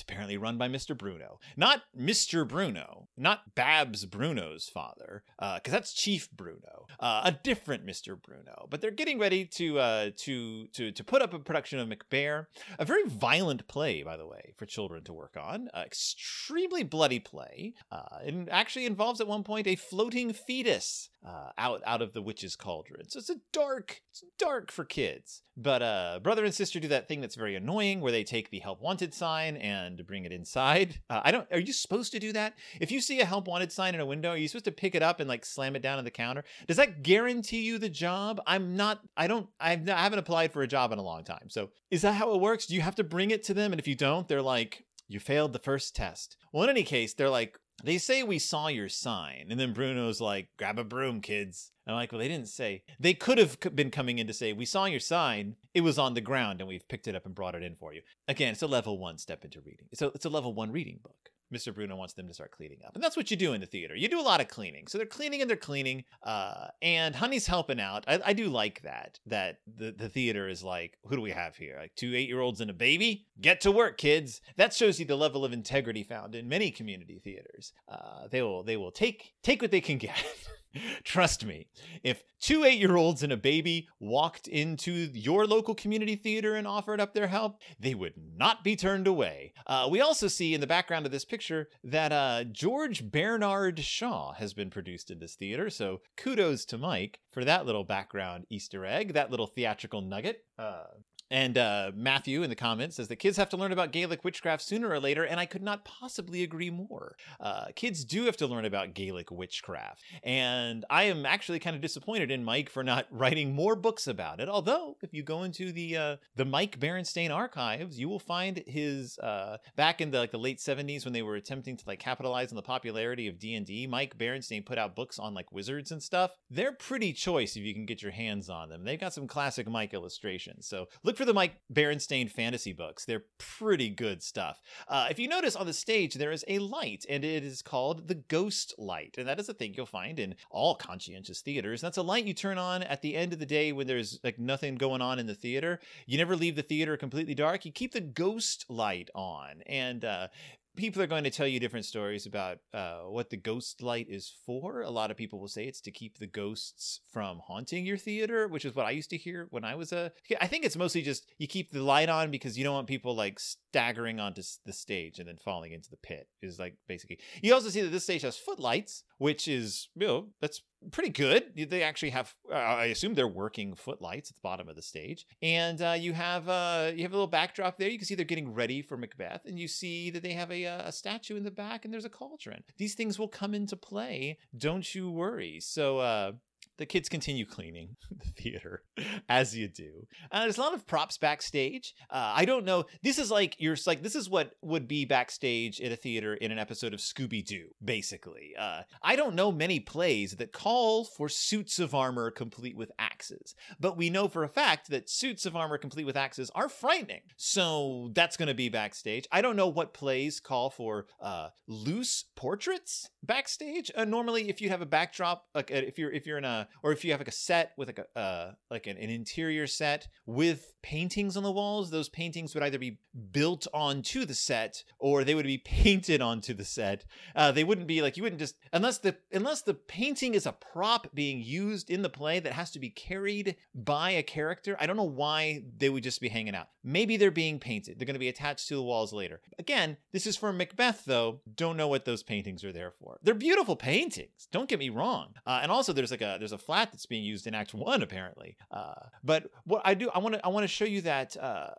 apparently 0.00 0.36
run 0.36 0.58
by 0.58 0.68
Mr. 0.68 0.96
Bruno. 0.96 1.38
Not 1.56 1.82
Mr. 1.98 2.46
Bruno, 2.46 3.08
not 3.16 3.54
Babs 3.54 4.04
Bruno's 4.06 4.68
father, 4.68 5.22
because 5.38 5.60
uh, 5.66 5.70
that's 5.70 5.92
Chief 5.92 6.30
Bruno, 6.30 6.86
uh, 7.00 7.22
a 7.24 7.32
different 7.32 7.86
Mr. 7.86 8.20
Bruno. 8.20 8.66
But 8.70 8.80
they're 8.80 8.90
getting 8.90 9.18
ready 9.18 9.44
to 9.44 9.78
uh, 9.78 10.10
to 10.18 10.66
to 10.68 10.92
to 10.92 11.04
put 11.04 11.22
up 11.22 11.34
a 11.34 11.38
production 11.38 11.78
of 11.78 11.88
Macbeth, 11.88 12.46
a 12.78 12.84
very 12.84 13.04
violent 13.06 13.68
play, 13.68 14.02
by 14.02 14.16
the 14.16 14.26
way, 14.26 14.54
for 14.56 14.66
children 14.66 15.04
to 15.04 15.12
work 15.12 15.36
on. 15.40 15.68
extremely 15.74 16.82
bloody 16.82 17.20
play. 17.20 17.74
Uh, 17.90 18.18
it 18.24 18.48
actually 18.50 18.86
involves 18.86 19.20
at 19.20 19.26
one 19.26 19.42
point 19.42 19.66
a 19.66 19.76
floating 19.76 20.32
fetus 20.32 21.10
uh, 21.26 21.50
out 21.58 21.82
out 21.84 22.02
of 22.02 22.12
the 22.12 22.22
witch's 22.22 22.54
cauldron. 22.54 23.08
So 23.08 23.18
it's 23.18 23.30
a 23.30 23.40
dark, 23.52 24.00
it's 24.10 24.22
dark 24.38 24.70
for 24.70 24.84
kids. 24.84 25.42
But 25.56 25.82
uh, 25.82 26.20
brother 26.22 26.44
and 26.44 26.54
sister 26.54 26.78
do 26.78 26.88
that 26.88 27.08
thing 27.08 27.20
that's 27.20 27.34
very 27.34 27.56
annoying, 27.56 28.00
where 28.00 28.12
they 28.12 28.22
take 28.22 28.50
the 28.50 28.60
help 28.60 28.80
wanted 28.80 29.12
sign 29.12 29.56
and 29.56 30.06
bring 30.06 30.24
it 30.24 30.32
inside. 30.32 31.00
Uh, 31.08 31.20
I 31.24 31.30
don't. 31.30 31.46
Are 31.52 31.60
you 31.60 31.72
supposed 31.72 32.10
to 32.12 32.18
do 32.18 32.32
that? 32.32 32.54
If 32.80 32.90
you 32.90 33.00
see 33.00 33.20
a 33.20 33.24
help 33.24 33.46
wanted 33.46 33.70
sign 33.70 33.94
in 33.94 34.00
a 34.00 34.06
window, 34.06 34.30
are 34.30 34.36
you 34.36 34.48
supposed 34.48 34.64
to 34.64 34.72
pick 34.72 34.96
it 34.96 35.02
up 35.02 35.20
and 35.20 35.28
like 35.28 35.44
slam 35.44 35.76
it 35.76 35.82
down 35.82 35.98
on 35.98 36.04
the 36.04 36.10
counter? 36.10 36.42
Does 36.66 36.78
that 36.78 37.04
guarantee 37.04 37.60
you 37.60 37.78
the 37.78 37.88
job? 37.88 38.40
I'm 38.44 38.74
not. 38.74 39.00
I 39.16 39.28
don't. 39.28 39.46
I've, 39.60 39.88
I 39.88 40.02
haven't 40.02 40.18
applied 40.18 40.52
for 40.52 40.62
a 40.62 40.66
job 40.66 40.90
in 40.90 40.98
a 40.98 41.02
long 41.02 41.22
time. 41.22 41.48
So 41.48 41.70
is 41.92 42.02
that 42.02 42.14
how 42.14 42.34
it 42.34 42.40
works? 42.40 42.66
Do 42.66 42.74
you 42.74 42.80
have 42.80 42.96
to 42.96 43.04
bring 43.04 43.30
it 43.30 43.44
to 43.44 43.54
them? 43.54 43.72
And 43.72 43.78
if 43.78 43.86
you 43.86 43.94
don't, 43.94 44.26
they're 44.26 44.42
like, 44.42 44.84
you 45.06 45.20
failed 45.20 45.52
the 45.52 45.60
first 45.60 45.94
test. 45.94 46.36
Well, 46.52 46.64
in 46.64 46.70
any 46.70 46.82
case, 46.82 47.14
they're 47.14 47.30
like, 47.30 47.58
they 47.84 47.98
say 47.98 48.22
we 48.22 48.38
saw 48.38 48.68
your 48.68 48.88
sign. 48.88 49.46
And 49.50 49.60
then 49.60 49.72
Bruno's 49.72 50.20
like, 50.20 50.48
grab 50.56 50.78
a 50.78 50.84
broom, 50.84 51.20
kids. 51.20 51.72
And 51.86 51.94
I'm 51.94 52.00
like, 52.00 52.10
well, 52.10 52.18
they 52.18 52.28
didn't 52.28 52.48
say. 52.48 52.82
They 52.98 53.14
could 53.14 53.38
have 53.38 53.58
been 53.74 53.90
coming 53.90 54.18
in 54.18 54.26
to 54.26 54.32
say, 54.32 54.52
we 54.52 54.64
saw 54.64 54.86
your 54.86 55.00
sign. 55.00 55.56
It 55.74 55.82
was 55.82 55.98
on 55.98 56.14
the 56.14 56.20
ground 56.20 56.60
and 56.60 56.68
we've 56.68 56.88
picked 56.88 57.06
it 57.06 57.14
up 57.14 57.26
and 57.26 57.34
brought 57.34 57.54
it 57.54 57.62
in 57.62 57.76
for 57.76 57.92
you. 57.92 58.02
Again, 58.26 58.52
it's 58.52 58.62
a 58.62 58.66
level 58.66 58.98
one 58.98 59.18
step 59.18 59.44
into 59.44 59.60
reading. 59.60 59.86
So 59.94 60.10
it's 60.14 60.24
a 60.24 60.30
level 60.30 60.54
one 60.54 60.72
reading 60.72 61.00
book. 61.02 61.30
Mr. 61.52 61.74
Bruno 61.74 61.96
wants 61.96 62.14
them 62.14 62.26
to 62.26 62.34
start 62.34 62.50
cleaning 62.50 62.78
up. 62.86 62.94
And 62.94 63.02
that's 63.02 63.16
what 63.16 63.30
you 63.30 63.36
do 63.36 63.52
in 63.52 63.60
the 63.60 63.66
theater. 63.66 63.94
You 63.94 64.08
do 64.08 64.20
a 64.20 64.22
lot 64.22 64.40
of 64.40 64.48
cleaning. 64.48 64.86
So 64.86 64.98
they're 64.98 65.06
cleaning 65.06 65.40
and 65.40 65.48
they're 65.48 65.56
cleaning. 65.56 66.04
Uh, 66.22 66.68
and 66.82 67.14
Honey's 67.14 67.46
helping 67.46 67.80
out. 67.80 68.04
I, 68.08 68.20
I 68.26 68.32
do 68.32 68.48
like 68.48 68.82
that, 68.82 69.20
that 69.26 69.58
the, 69.66 69.92
the 69.92 70.08
theater 70.08 70.48
is 70.48 70.64
like, 70.64 70.98
who 71.06 71.16
do 71.16 71.22
we 71.22 71.30
have 71.30 71.56
here? 71.56 71.76
Like 71.78 71.94
two 71.94 72.14
eight 72.14 72.28
year 72.28 72.40
olds 72.40 72.60
and 72.60 72.70
a 72.70 72.74
baby? 72.74 73.26
Get 73.40 73.60
to 73.62 73.72
work, 73.72 73.98
kids. 73.98 74.40
That 74.56 74.74
shows 74.74 74.98
you 74.98 75.06
the 75.06 75.16
level 75.16 75.44
of 75.44 75.52
integrity 75.52 76.02
found 76.02 76.34
in 76.34 76.48
many 76.48 76.70
community 76.70 77.20
theaters. 77.22 77.72
Uh, 77.88 78.28
they 78.30 78.42
will 78.42 78.62
they 78.62 78.76
will 78.76 78.90
take 78.90 79.34
take 79.42 79.62
what 79.62 79.70
they 79.70 79.80
can 79.80 79.98
get. 79.98 80.16
Trust 81.04 81.44
me, 81.44 81.66
if 82.02 82.22
two 82.40 82.64
eight 82.64 82.78
year 82.78 82.96
olds 82.96 83.22
and 83.22 83.32
a 83.32 83.36
baby 83.36 83.88
walked 84.00 84.48
into 84.48 84.92
your 84.92 85.46
local 85.46 85.74
community 85.74 86.16
theater 86.16 86.54
and 86.54 86.66
offered 86.66 87.00
up 87.00 87.14
their 87.14 87.26
help, 87.26 87.60
they 87.78 87.94
would 87.94 88.14
not 88.16 88.64
be 88.64 88.76
turned 88.76 89.06
away. 89.06 89.52
Uh, 89.66 89.88
we 89.90 90.00
also 90.00 90.28
see 90.28 90.54
in 90.54 90.60
the 90.60 90.66
background 90.66 91.06
of 91.06 91.12
this 91.12 91.24
picture 91.24 91.68
that 91.84 92.12
uh, 92.12 92.44
George 92.44 93.10
Bernard 93.10 93.78
Shaw 93.80 94.32
has 94.34 94.54
been 94.54 94.70
produced 94.70 95.10
in 95.10 95.18
this 95.18 95.34
theater. 95.34 95.70
So 95.70 96.00
kudos 96.16 96.64
to 96.66 96.78
Mike 96.78 97.20
for 97.30 97.44
that 97.44 97.66
little 97.66 97.84
background 97.84 98.46
Easter 98.50 98.84
egg, 98.84 99.14
that 99.14 99.30
little 99.30 99.46
theatrical 99.46 100.00
nugget. 100.00 100.44
Uh, 100.58 100.84
and 101.30 101.58
uh, 101.58 101.90
Matthew 101.94 102.42
in 102.42 102.50
the 102.50 102.56
comments 102.56 102.96
says 102.96 103.08
that 103.08 103.16
kids 103.16 103.36
have 103.36 103.48
to 103.50 103.56
learn 103.56 103.72
about 103.72 103.90
Gaelic 103.92 104.24
witchcraft 104.24 104.62
sooner 104.62 104.88
or 104.88 105.00
later, 105.00 105.24
and 105.24 105.40
I 105.40 105.46
could 105.46 105.62
not 105.62 105.84
possibly 105.84 106.42
agree 106.42 106.70
more. 106.70 107.16
Uh, 107.40 107.66
kids 107.74 108.04
do 108.04 108.24
have 108.24 108.36
to 108.38 108.46
learn 108.46 108.64
about 108.64 108.94
Gaelic 108.94 109.30
witchcraft, 109.30 110.02
and 110.22 110.84
I 110.88 111.04
am 111.04 111.26
actually 111.26 111.58
kind 111.58 111.74
of 111.74 111.82
disappointed 111.82 112.30
in 112.30 112.44
Mike 112.44 112.70
for 112.70 112.84
not 112.84 113.06
writing 113.10 113.54
more 113.54 113.74
books 113.74 114.06
about 114.06 114.40
it. 114.40 114.48
Although, 114.48 114.96
if 115.02 115.12
you 115.12 115.22
go 115.22 115.42
into 115.42 115.72
the 115.72 115.96
uh, 115.96 116.16
the 116.36 116.44
Mike 116.44 116.78
Berenstain 116.78 117.34
archives, 117.34 117.98
you 117.98 118.08
will 118.08 118.20
find 118.20 118.62
his 118.66 119.18
uh, 119.18 119.58
back 119.74 120.00
in 120.00 120.10
the 120.10 120.18
like 120.18 120.30
the 120.30 120.38
late 120.38 120.58
'70s 120.58 121.04
when 121.04 121.12
they 121.12 121.22
were 121.22 121.36
attempting 121.36 121.76
to 121.76 121.84
like 121.86 121.98
capitalize 121.98 122.52
on 122.52 122.56
the 122.56 122.62
popularity 122.62 123.26
of 123.26 123.38
D 123.38 123.54
and 123.54 123.66
D. 123.66 123.86
Mike 123.86 124.16
Berenstain 124.16 124.64
put 124.64 124.78
out 124.78 124.94
books 124.94 125.18
on 125.18 125.34
like 125.34 125.50
wizards 125.50 125.90
and 125.90 126.02
stuff. 126.02 126.32
They're 126.50 126.72
pretty 126.72 127.12
choice 127.12 127.56
if 127.56 127.62
you 127.64 127.74
can 127.74 127.86
get 127.86 128.02
your 128.02 128.12
hands 128.12 128.48
on 128.48 128.68
them. 128.68 128.84
They've 128.84 129.00
got 129.00 129.12
some 129.12 129.26
classic 129.26 129.68
Mike 129.68 129.92
illustrations, 129.92 130.68
so 130.68 130.86
look 131.02 131.15
look 131.16 131.22
for 131.22 131.24
the 131.24 131.32
Mike 131.32 131.56
Berenstain 131.72 132.30
fantasy 132.30 132.74
books. 132.74 133.06
They're 133.06 133.24
pretty 133.38 133.88
good 133.88 134.22
stuff. 134.22 134.60
Uh, 134.86 135.06
if 135.10 135.18
you 135.18 135.28
notice 135.28 135.56
on 135.56 135.64
the 135.64 135.72
stage, 135.72 136.14
there 136.14 136.30
is 136.30 136.44
a 136.46 136.58
light, 136.58 137.06
and 137.08 137.24
it 137.24 137.42
is 137.42 137.62
called 137.62 138.06
the 138.06 138.16
ghost 138.16 138.74
light. 138.76 139.14
And 139.16 139.26
that 139.26 139.40
is 139.40 139.48
a 139.48 139.54
thing 139.54 139.72
you'll 139.74 139.86
find 139.86 140.20
in 140.20 140.34
all 140.50 140.74
conscientious 140.74 141.40
theaters. 141.40 141.80
That's 141.80 141.96
a 141.96 142.02
light 142.02 142.26
you 142.26 142.34
turn 142.34 142.58
on 142.58 142.82
at 142.82 143.00
the 143.00 143.16
end 143.16 143.32
of 143.32 143.38
the 143.38 143.46
day 143.46 143.72
when 143.72 143.86
there's 143.86 144.20
like 144.22 144.38
nothing 144.38 144.74
going 144.74 145.00
on 145.00 145.18
in 145.18 145.26
the 145.26 145.34
theater. 145.34 145.80
You 146.04 146.18
never 146.18 146.36
leave 146.36 146.54
the 146.54 146.62
theater 146.62 146.98
completely 146.98 147.34
dark. 147.34 147.64
You 147.64 147.72
keep 147.72 147.92
the 147.92 148.02
ghost 148.02 148.66
light 148.68 149.08
on. 149.14 149.62
And 149.64 150.04
uh, 150.04 150.28
people 150.76 151.02
are 151.02 151.06
going 151.06 151.24
to 151.24 151.30
tell 151.30 151.46
you 151.46 151.58
different 151.58 151.86
stories 151.86 152.26
about 152.26 152.58
uh, 152.72 153.00
what 153.00 153.30
the 153.30 153.36
ghost 153.36 153.82
light 153.82 154.06
is 154.08 154.32
for. 154.44 154.82
A 154.82 154.90
lot 154.90 155.10
of 155.10 155.16
people 155.16 155.40
will 155.40 155.48
say 155.48 155.64
it's 155.64 155.80
to 155.82 155.90
keep 155.90 156.18
the 156.18 156.26
ghosts 156.26 157.00
from 157.10 157.40
haunting 157.46 157.86
your 157.86 157.96
theater, 157.96 158.46
which 158.46 158.64
is 158.64 158.74
what 158.74 158.86
I 158.86 158.90
used 158.90 159.10
to 159.10 159.16
hear 159.16 159.46
when 159.50 159.64
I 159.64 159.74
was 159.74 159.92
a. 159.92 160.12
I 160.40 160.46
think 160.46 160.64
it's 160.64 160.76
mostly 160.76 161.02
just 161.02 161.26
you 161.38 161.46
keep 161.46 161.72
the 161.72 161.82
light 161.82 162.08
on 162.08 162.30
because 162.30 162.56
you 162.56 162.64
don't 162.64 162.74
want 162.74 162.86
people 162.86 163.14
like 163.14 163.40
staggering 163.40 164.20
onto 164.20 164.42
the 164.64 164.72
stage 164.72 165.18
and 165.18 165.28
then 165.28 165.38
falling 165.38 165.72
into 165.72 165.90
the 165.90 165.96
pit. 165.96 166.28
Is 166.42 166.58
like 166.58 166.76
basically. 166.86 167.18
You 167.42 167.54
also 167.54 167.70
see 167.70 167.80
that 167.80 167.90
this 167.90 168.04
stage 168.04 168.22
has 168.22 168.36
footlights, 168.36 169.04
which 169.18 169.48
is 169.48 169.88
you 169.94 170.06
know 170.06 170.28
that's 170.40 170.62
pretty 170.90 171.10
good. 171.10 171.52
They 171.68 171.82
actually 171.82 172.10
have, 172.10 172.34
uh, 172.50 172.54
I 172.54 172.86
assume 172.86 173.14
they're 173.14 173.28
working 173.28 173.74
footlights 173.74 174.30
at 174.30 174.36
the 174.36 174.40
bottom 174.42 174.68
of 174.68 174.76
the 174.76 174.82
stage, 174.82 175.26
and 175.42 175.80
uh, 175.80 175.96
you 175.98 176.12
have 176.12 176.48
uh, 176.48 176.92
you 176.94 177.02
have 177.02 177.12
a 177.12 177.16
little 177.16 177.26
backdrop 177.26 177.78
there. 177.78 177.88
You 177.88 177.98
can 177.98 178.06
see 178.06 178.14
they're 178.14 178.24
getting 178.24 178.52
ready 178.52 178.82
for 178.82 178.96
Macbeth, 178.96 179.44
and 179.46 179.58
you 179.58 179.68
see 179.68 180.10
that 180.10 180.22
they 180.22 180.32
have 180.32 180.50
a, 180.50 180.66
uh, 180.66 180.88
a 180.88 180.92
statue 180.92 181.36
in 181.36 181.44
the 181.44 181.50
back, 181.50 181.84
and 181.84 181.92
there's 181.92 182.04
a 182.04 182.10
cauldron. 182.10 182.62
These 182.78 182.94
things 182.94 183.18
will 183.18 183.28
come 183.28 183.54
into 183.54 183.76
play. 183.76 184.38
Don't 184.56 184.94
you 184.94 185.10
worry. 185.10 185.60
So 185.60 185.98
uh, 185.98 186.32
the 186.78 186.86
kids 186.86 187.08
continue 187.08 187.46
cleaning 187.46 187.96
the 188.10 188.42
theater 188.42 188.82
as 189.28 189.56
you 189.56 189.68
do. 189.68 190.06
Uh, 190.30 190.42
there's 190.42 190.58
a 190.58 190.60
lot 190.60 190.74
of 190.74 190.86
props 190.86 191.18
backstage. 191.18 191.94
Uh, 192.10 192.32
I 192.34 192.44
don't 192.44 192.64
know. 192.64 192.84
This 193.02 193.18
is 193.18 193.30
like 193.30 193.56
you're 193.58 193.76
like 193.86 194.02
this 194.02 194.16
is 194.16 194.28
what 194.28 194.52
would 194.62 194.88
be 194.88 195.04
backstage 195.04 195.80
in 195.80 195.92
a 195.92 195.96
theater 195.96 196.34
in 196.34 196.52
an 196.52 196.58
episode 196.58 196.94
of 196.94 197.00
Scooby 197.00 197.44
Doo. 197.44 197.68
Basically, 197.84 198.54
uh, 198.58 198.82
I 199.02 199.16
don't 199.16 199.34
know 199.34 199.52
many 199.52 199.80
plays 199.80 200.36
that 200.36 200.52
call 200.52 201.04
for 201.04 201.28
suits 201.28 201.78
of 201.78 201.94
armor 201.94 202.30
complete 202.30 202.76
with 202.76 202.92
axes, 202.98 203.54
but 203.80 203.96
we 203.96 204.10
know 204.10 204.28
for 204.28 204.44
a 204.44 204.48
fact 204.48 204.90
that 204.90 205.08
suits 205.08 205.46
of 205.46 205.56
armor 205.56 205.78
complete 205.78 206.04
with 206.04 206.16
axes 206.16 206.50
are 206.54 206.68
frightening. 206.68 207.22
So 207.36 208.10
that's 208.14 208.36
going 208.36 208.48
to 208.48 208.54
be 208.54 208.68
backstage. 208.68 209.26
I 209.32 209.42
don't 209.42 209.56
know 209.56 209.68
what 209.68 209.94
plays 209.94 210.40
call 210.40 210.70
for 210.70 211.06
uh, 211.20 211.48
loose 211.66 212.24
portraits 212.34 213.10
backstage. 213.22 213.90
Uh, 213.94 214.04
normally, 214.04 214.48
if 214.48 214.60
you 214.60 214.68
have 214.68 214.82
a 214.82 214.86
backdrop, 214.86 215.46
like 215.54 215.70
uh, 215.70 215.76
if 215.76 215.98
you're 215.98 216.12
if 216.12 216.26
you're 216.26 216.38
in 216.38 216.44
a 216.44 216.65
or 216.82 216.92
if 216.92 217.04
you 217.04 217.10
have 217.10 217.20
like 217.20 217.28
a 217.28 217.32
set 217.32 217.72
with 217.76 217.88
like 217.88 217.98
a 217.98 218.18
uh, 218.18 218.52
like 218.70 218.86
an, 218.86 218.96
an 218.96 219.10
interior 219.10 219.66
set 219.66 220.08
with 220.26 220.72
paintings 220.82 221.36
on 221.36 221.42
the 221.42 221.52
walls, 221.52 221.90
those 221.90 222.08
paintings 222.08 222.54
would 222.54 222.62
either 222.62 222.78
be 222.78 222.98
built 223.32 223.66
onto 223.72 224.24
the 224.24 224.34
set 224.34 224.84
or 224.98 225.24
they 225.24 225.34
would 225.34 225.46
be 225.46 225.58
painted 225.58 226.20
onto 226.20 226.54
the 226.54 226.64
set. 226.64 227.04
Uh, 227.34 227.50
they 227.50 227.64
wouldn't 227.64 227.86
be 227.86 228.02
like 228.02 228.16
you 228.16 228.22
wouldn't 228.22 228.40
just 228.40 228.56
unless 228.72 228.98
the 228.98 229.16
unless 229.32 229.62
the 229.62 229.74
painting 229.74 230.34
is 230.34 230.46
a 230.46 230.52
prop 230.52 231.14
being 231.14 231.40
used 231.40 231.90
in 231.90 232.02
the 232.02 232.08
play 232.08 232.40
that 232.40 232.52
has 232.52 232.70
to 232.70 232.78
be 232.78 232.90
carried 232.90 233.56
by 233.74 234.10
a 234.10 234.22
character. 234.22 234.76
I 234.78 234.86
don't 234.86 234.96
know 234.96 235.02
why 235.04 235.64
they 235.76 235.88
would 235.88 236.02
just 236.02 236.20
be 236.20 236.28
hanging 236.28 236.54
out. 236.54 236.68
Maybe 236.84 237.16
they're 237.16 237.30
being 237.30 237.58
painted. 237.58 237.98
They're 237.98 238.06
going 238.06 238.14
to 238.14 238.20
be 238.20 238.28
attached 238.28 238.68
to 238.68 238.76
the 238.76 238.82
walls 238.82 239.12
later. 239.12 239.40
Again, 239.58 239.96
this 240.12 240.26
is 240.26 240.36
for 240.36 240.52
Macbeth 240.52 241.04
though. 241.04 241.40
Don't 241.54 241.76
know 241.76 241.88
what 241.88 242.04
those 242.04 242.22
paintings 242.22 242.64
are 242.64 242.72
there 242.72 242.90
for. 242.90 243.18
They're 243.22 243.34
beautiful 243.34 243.76
paintings. 243.76 244.48
Don't 244.52 244.68
get 244.68 244.78
me 244.78 244.88
wrong. 244.88 245.34
Uh, 245.46 245.60
and 245.62 245.72
also 245.72 245.92
there's 245.92 246.10
like 246.10 246.22
a 246.22 246.36
there's 246.38 246.52
a 246.52 246.55
flat 246.58 246.90
that's 246.92 247.06
being 247.06 247.24
used 247.24 247.46
in 247.46 247.54
Act 247.54 247.74
One 247.74 248.02
apparently. 248.02 248.56
Uh, 248.70 248.94
but 249.22 249.50
what 249.64 249.82
I 249.84 249.94
do 249.94 250.10
I 250.14 250.18
want 250.18 250.34
to 250.34 250.44
I 250.44 250.48
want 250.48 250.64
to 250.64 250.68
show 250.68 250.84
you 250.84 251.02
that 251.02 251.36
uh, 251.36 251.70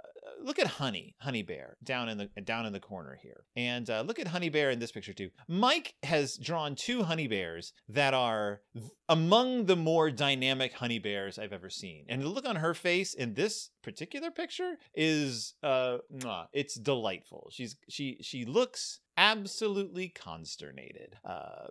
look 0.43 0.59
at 0.59 0.67
Honey, 0.67 1.15
Honey 1.19 1.43
Bear 1.43 1.77
down 1.83 2.09
in 2.09 2.17
the 2.17 2.27
down 2.41 2.65
in 2.65 2.73
the 2.73 2.79
corner 2.79 3.17
here, 3.21 3.45
and 3.55 3.89
uh, 3.89 4.01
look 4.01 4.19
at 4.19 4.27
Honey 4.27 4.49
Bear 4.49 4.69
in 4.69 4.79
this 4.79 4.91
picture 4.91 5.13
too. 5.13 5.29
Mike 5.47 5.95
has 6.03 6.37
drawn 6.37 6.75
two 6.75 7.03
honey 7.03 7.27
bears 7.27 7.73
that 7.89 8.13
are 8.13 8.61
among 9.09 9.65
the 9.65 9.75
more 9.75 10.11
dynamic 10.11 10.73
honey 10.73 10.99
bears 10.99 11.39
I've 11.39 11.53
ever 11.53 11.69
seen, 11.69 12.05
and 12.09 12.21
the 12.21 12.29
look 12.29 12.47
on 12.47 12.57
her 12.57 12.73
face 12.73 13.13
in 13.13 13.33
this 13.33 13.69
particular 13.83 14.31
picture 14.31 14.75
is 14.93 15.53
uh, 15.63 15.97
it's 16.53 16.75
delightful. 16.75 17.49
She's 17.51 17.75
she 17.89 18.17
she 18.21 18.45
looks 18.45 18.99
absolutely 19.17 20.09
consternated. 20.09 21.15
Uh, 21.25 21.67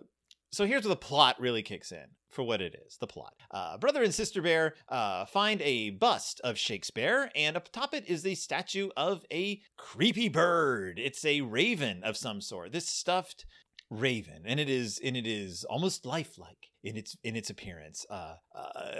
so 0.51 0.65
here's 0.65 0.83
where 0.83 0.89
the 0.89 0.95
plot 0.95 1.39
really 1.39 1.63
kicks 1.63 1.91
in 1.91 2.05
for 2.29 2.43
what 2.43 2.61
it 2.61 2.75
is 2.85 2.97
the 2.97 3.07
plot. 3.07 3.33
Uh, 3.51 3.77
brother 3.77 4.03
and 4.03 4.13
sister 4.13 4.41
bear 4.41 4.75
uh, 4.89 5.25
find 5.25 5.61
a 5.61 5.91
bust 5.91 6.41
of 6.43 6.57
Shakespeare, 6.57 7.29
and 7.35 7.57
atop 7.57 7.93
it 7.93 8.07
is 8.07 8.25
a 8.25 8.35
statue 8.35 8.89
of 8.95 9.25
a 9.31 9.61
creepy 9.77 10.29
bird. 10.29 10.99
It's 10.99 11.25
a 11.25 11.41
raven 11.41 12.03
of 12.03 12.17
some 12.17 12.41
sort. 12.41 12.71
This 12.71 12.87
stuffed 12.87 13.45
raven, 13.89 14.43
and 14.45 14.59
it 14.59 14.69
is 14.69 14.99
and 15.03 15.15
it 15.15 15.25
is 15.25 15.63
almost 15.63 16.05
lifelike 16.05 16.69
in 16.83 16.97
its 16.97 17.17
in 17.23 17.35
its 17.35 17.49
appearance. 17.49 18.05
Uh, 18.09 18.35
uh, 18.55 18.91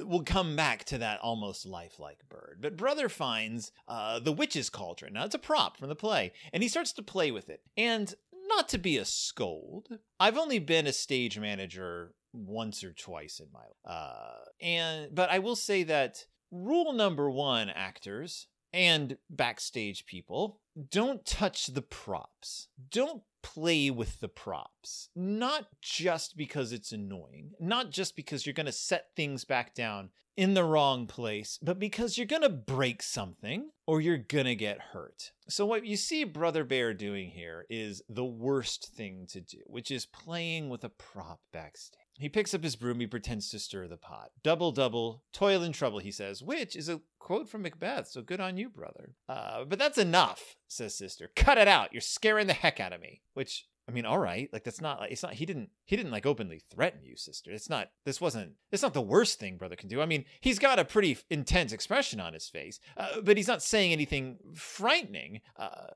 we'll 0.00 0.22
come 0.22 0.56
back 0.56 0.84
to 0.84 0.98
that 0.98 1.20
almost 1.20 1.66
lifelike 1.66 2.20
bird. 2.28 2.58
But 2.60 2.76
brother 2.76 3.08
finds 3.08 3.72
uh, 3.88 4.20
the 4.20 4.32
witch's 4.32 4.70
cauldron. 4.70 5.14
Now 5.14 5.24
it's 5.24 5.34
a 5.34 5.38
prop 5.38 5.76
from 5.76 5.88
the 5.88 5.96
play, 5.96 6.32
and 6.52 6.62
he 6.62 6.68
starts 6.68 6.92
to 6.94 7.02
play 7.02 7.30
with 7.30 7.48
it. 7.48 7.60
And 7.76 8.14
not 8.56 8.68
to 8.70 8.78
be 8.78 8.96
a 8.96 9.04
scold, 9.04 9.88
I've 10.20 10.38
only 10.38 10.58
been 10.58 10.86
a 10.86 10.92
stage 10.92 11.38
manager 11.38 12.14
once 12.32 12.82
or 12.82 12.92
twice 12.92 13.40
in 13.40 13.46
my 13.52 13.90
uh 13.90 14.38
and 14.60 15.14
but 15.14 15.30
I 15.30 15.38
will 15.38 15.54
say 15.54 15.84
that 15.84 16.24
rule 16.50 16.92
number 16.92 17.30
1 17.30 17.70
actors 17.70 18.48
and 18.72 19.16
backstage 19.30 20.04
people 20.04 20.60
don't 20.90 21.24
touch 21.24 21.68
the 21.68 21.82
props. 21.82 22.66
Don't 22.90 23.22
play 23.42 23.90
with 23.90 24.18
the 24.18 24.28
props. 24.28 25.10
Not 25.14 25.66
just 25.80 26.36
because 26.36 26.72
it's 26.72 26.90
annoying, 26.90 27.52
not 27.60 27.90
just 27.90 28.16
because 28.16 28.44
you're 28.44 28.52
going 28.52 28.66
to 28.66 28.72
set 28.72 29.10
things 29.14 29.44
back 29.44 29.74
down 29.74 30.10
in 30.36 30.54
the 30.54 30.64
wrong 30.64 31.06
place, 31.06 31.58
but 31.62 31.78
because 31.78 32.18
you're 32.18 32.26
going 32.26 32.42
to 32.42 32.48
break 32.48 33.02
something 33.02 33.70
or 33.86 34.00
you're 34.00 34.18
to 34.18 34.54
get 34.54 34.80
hurt. 34.92 35.32
So, 35.48 35.66
what 35.66 35.84
you 35.84 35.96
see 35.96 36.24
Brother 36.24 36.64
Bear 36.64 36.94
doing 36.94 37.30
here 37.30 37.66
is 37.68 38.02
the 38.08 38.24
worst 38.24 38.88
thing 38.94 39.26
to 39.30 39.40
do, 39.40 39.58
which 39.66 39.90
is 39.90 40.06
playing 40.06 40.68
with 40.68 40.84
a 40.84 40.88
prop 40.88 41.40
backstage. 41.52 42.00
He 42.16 42.28
picks 42.28 42.54
up 42.54 42.62
his 42.62 42.76
broom, 42.76 43.00
he 43.00 43.06
pretends 43.08 43.50
to 43.50 43.58
stir 43.58 43.88
the 43.88 43.96
pot. 43.96 44.30
Double, 44.44 44.70
double, 44.70 45.24
toil 45.32 45.62
and 45.62 45.74
trouble, 45.74 45.98
he 45.98 46.12
says, 46.12 46.42
which 46.42 46.76
is 46.76 46.88
a 46.88 47.00
quote 47.18 47.48
from 47.48 47.62
Macbeth, 47.62 48.06
so 48.06 48.22
good 48.22 48.40
on 48.40 48.56
you, 48.56 48.68
brother. 48.68 49.14
Uh, 49.28 49.64
but 49.64 49.80
that's 49.80 49.98
enough, 49.98 50.54
says 50.68 50.96
Sister. 50.96 51.30
Cut 51.34 51.58
it 51.58 51.66
out. 51.66 51.92
You're 51.92 52.00
scaring 52.00 52.46
the 52.46 52.52
heck 52.52 52.78
out 52.78 52.92
of 52.92 53.00
me. 53.00 53.22
Which 53.34 53.66
I 53.88 53.92
mean, 53.92 54.06
all 54.06 54.18
right, 54.18 54.48
like 54.52 54.64
that's 54.64 54.80
not 54.80 55.06
it's 55.10 55.22
not 55.22 55.34
he 55.34 55.44
didn't 55.44 55.70
he 55.84 55.96
didn't 55.96 56.12
like 56.12 56.24
openly 56.24 56.62
threaten 56.70 57.04
you, 57.04 57.16
sister. 57.16 57.50
It's 57.50 57.68
not 57.68 57.90
this 58.04 58.20
wasn't 58.20 58.52
it's 58.72 58.82
not 58.82 58.94
the 58.94 59.02
worst 59.02 59.38
thing 59.38 59.56
brother 59.56 59.76
can 59.76 59.88
do. 59.88 60.00
I 60.00 60.06
mean, 60.06 60.24
he's 60.40 60.58
got 60.58 60.78
a 60.78 60.84
pretty 60.84 61.18
intense 61.28 61.72
expression 61.72 62.20
on 62.20 62.32
his 62.32 62.48
face, 62.48 62.80
uh, 62.96 63.20
but 63.22 63.36
he's 63.36 63.48
not 63.48 63.62
saying 63.62 63.92
anything 63.92 64.38
frightening. 64.54 65.40
Uh, 65.58 65.88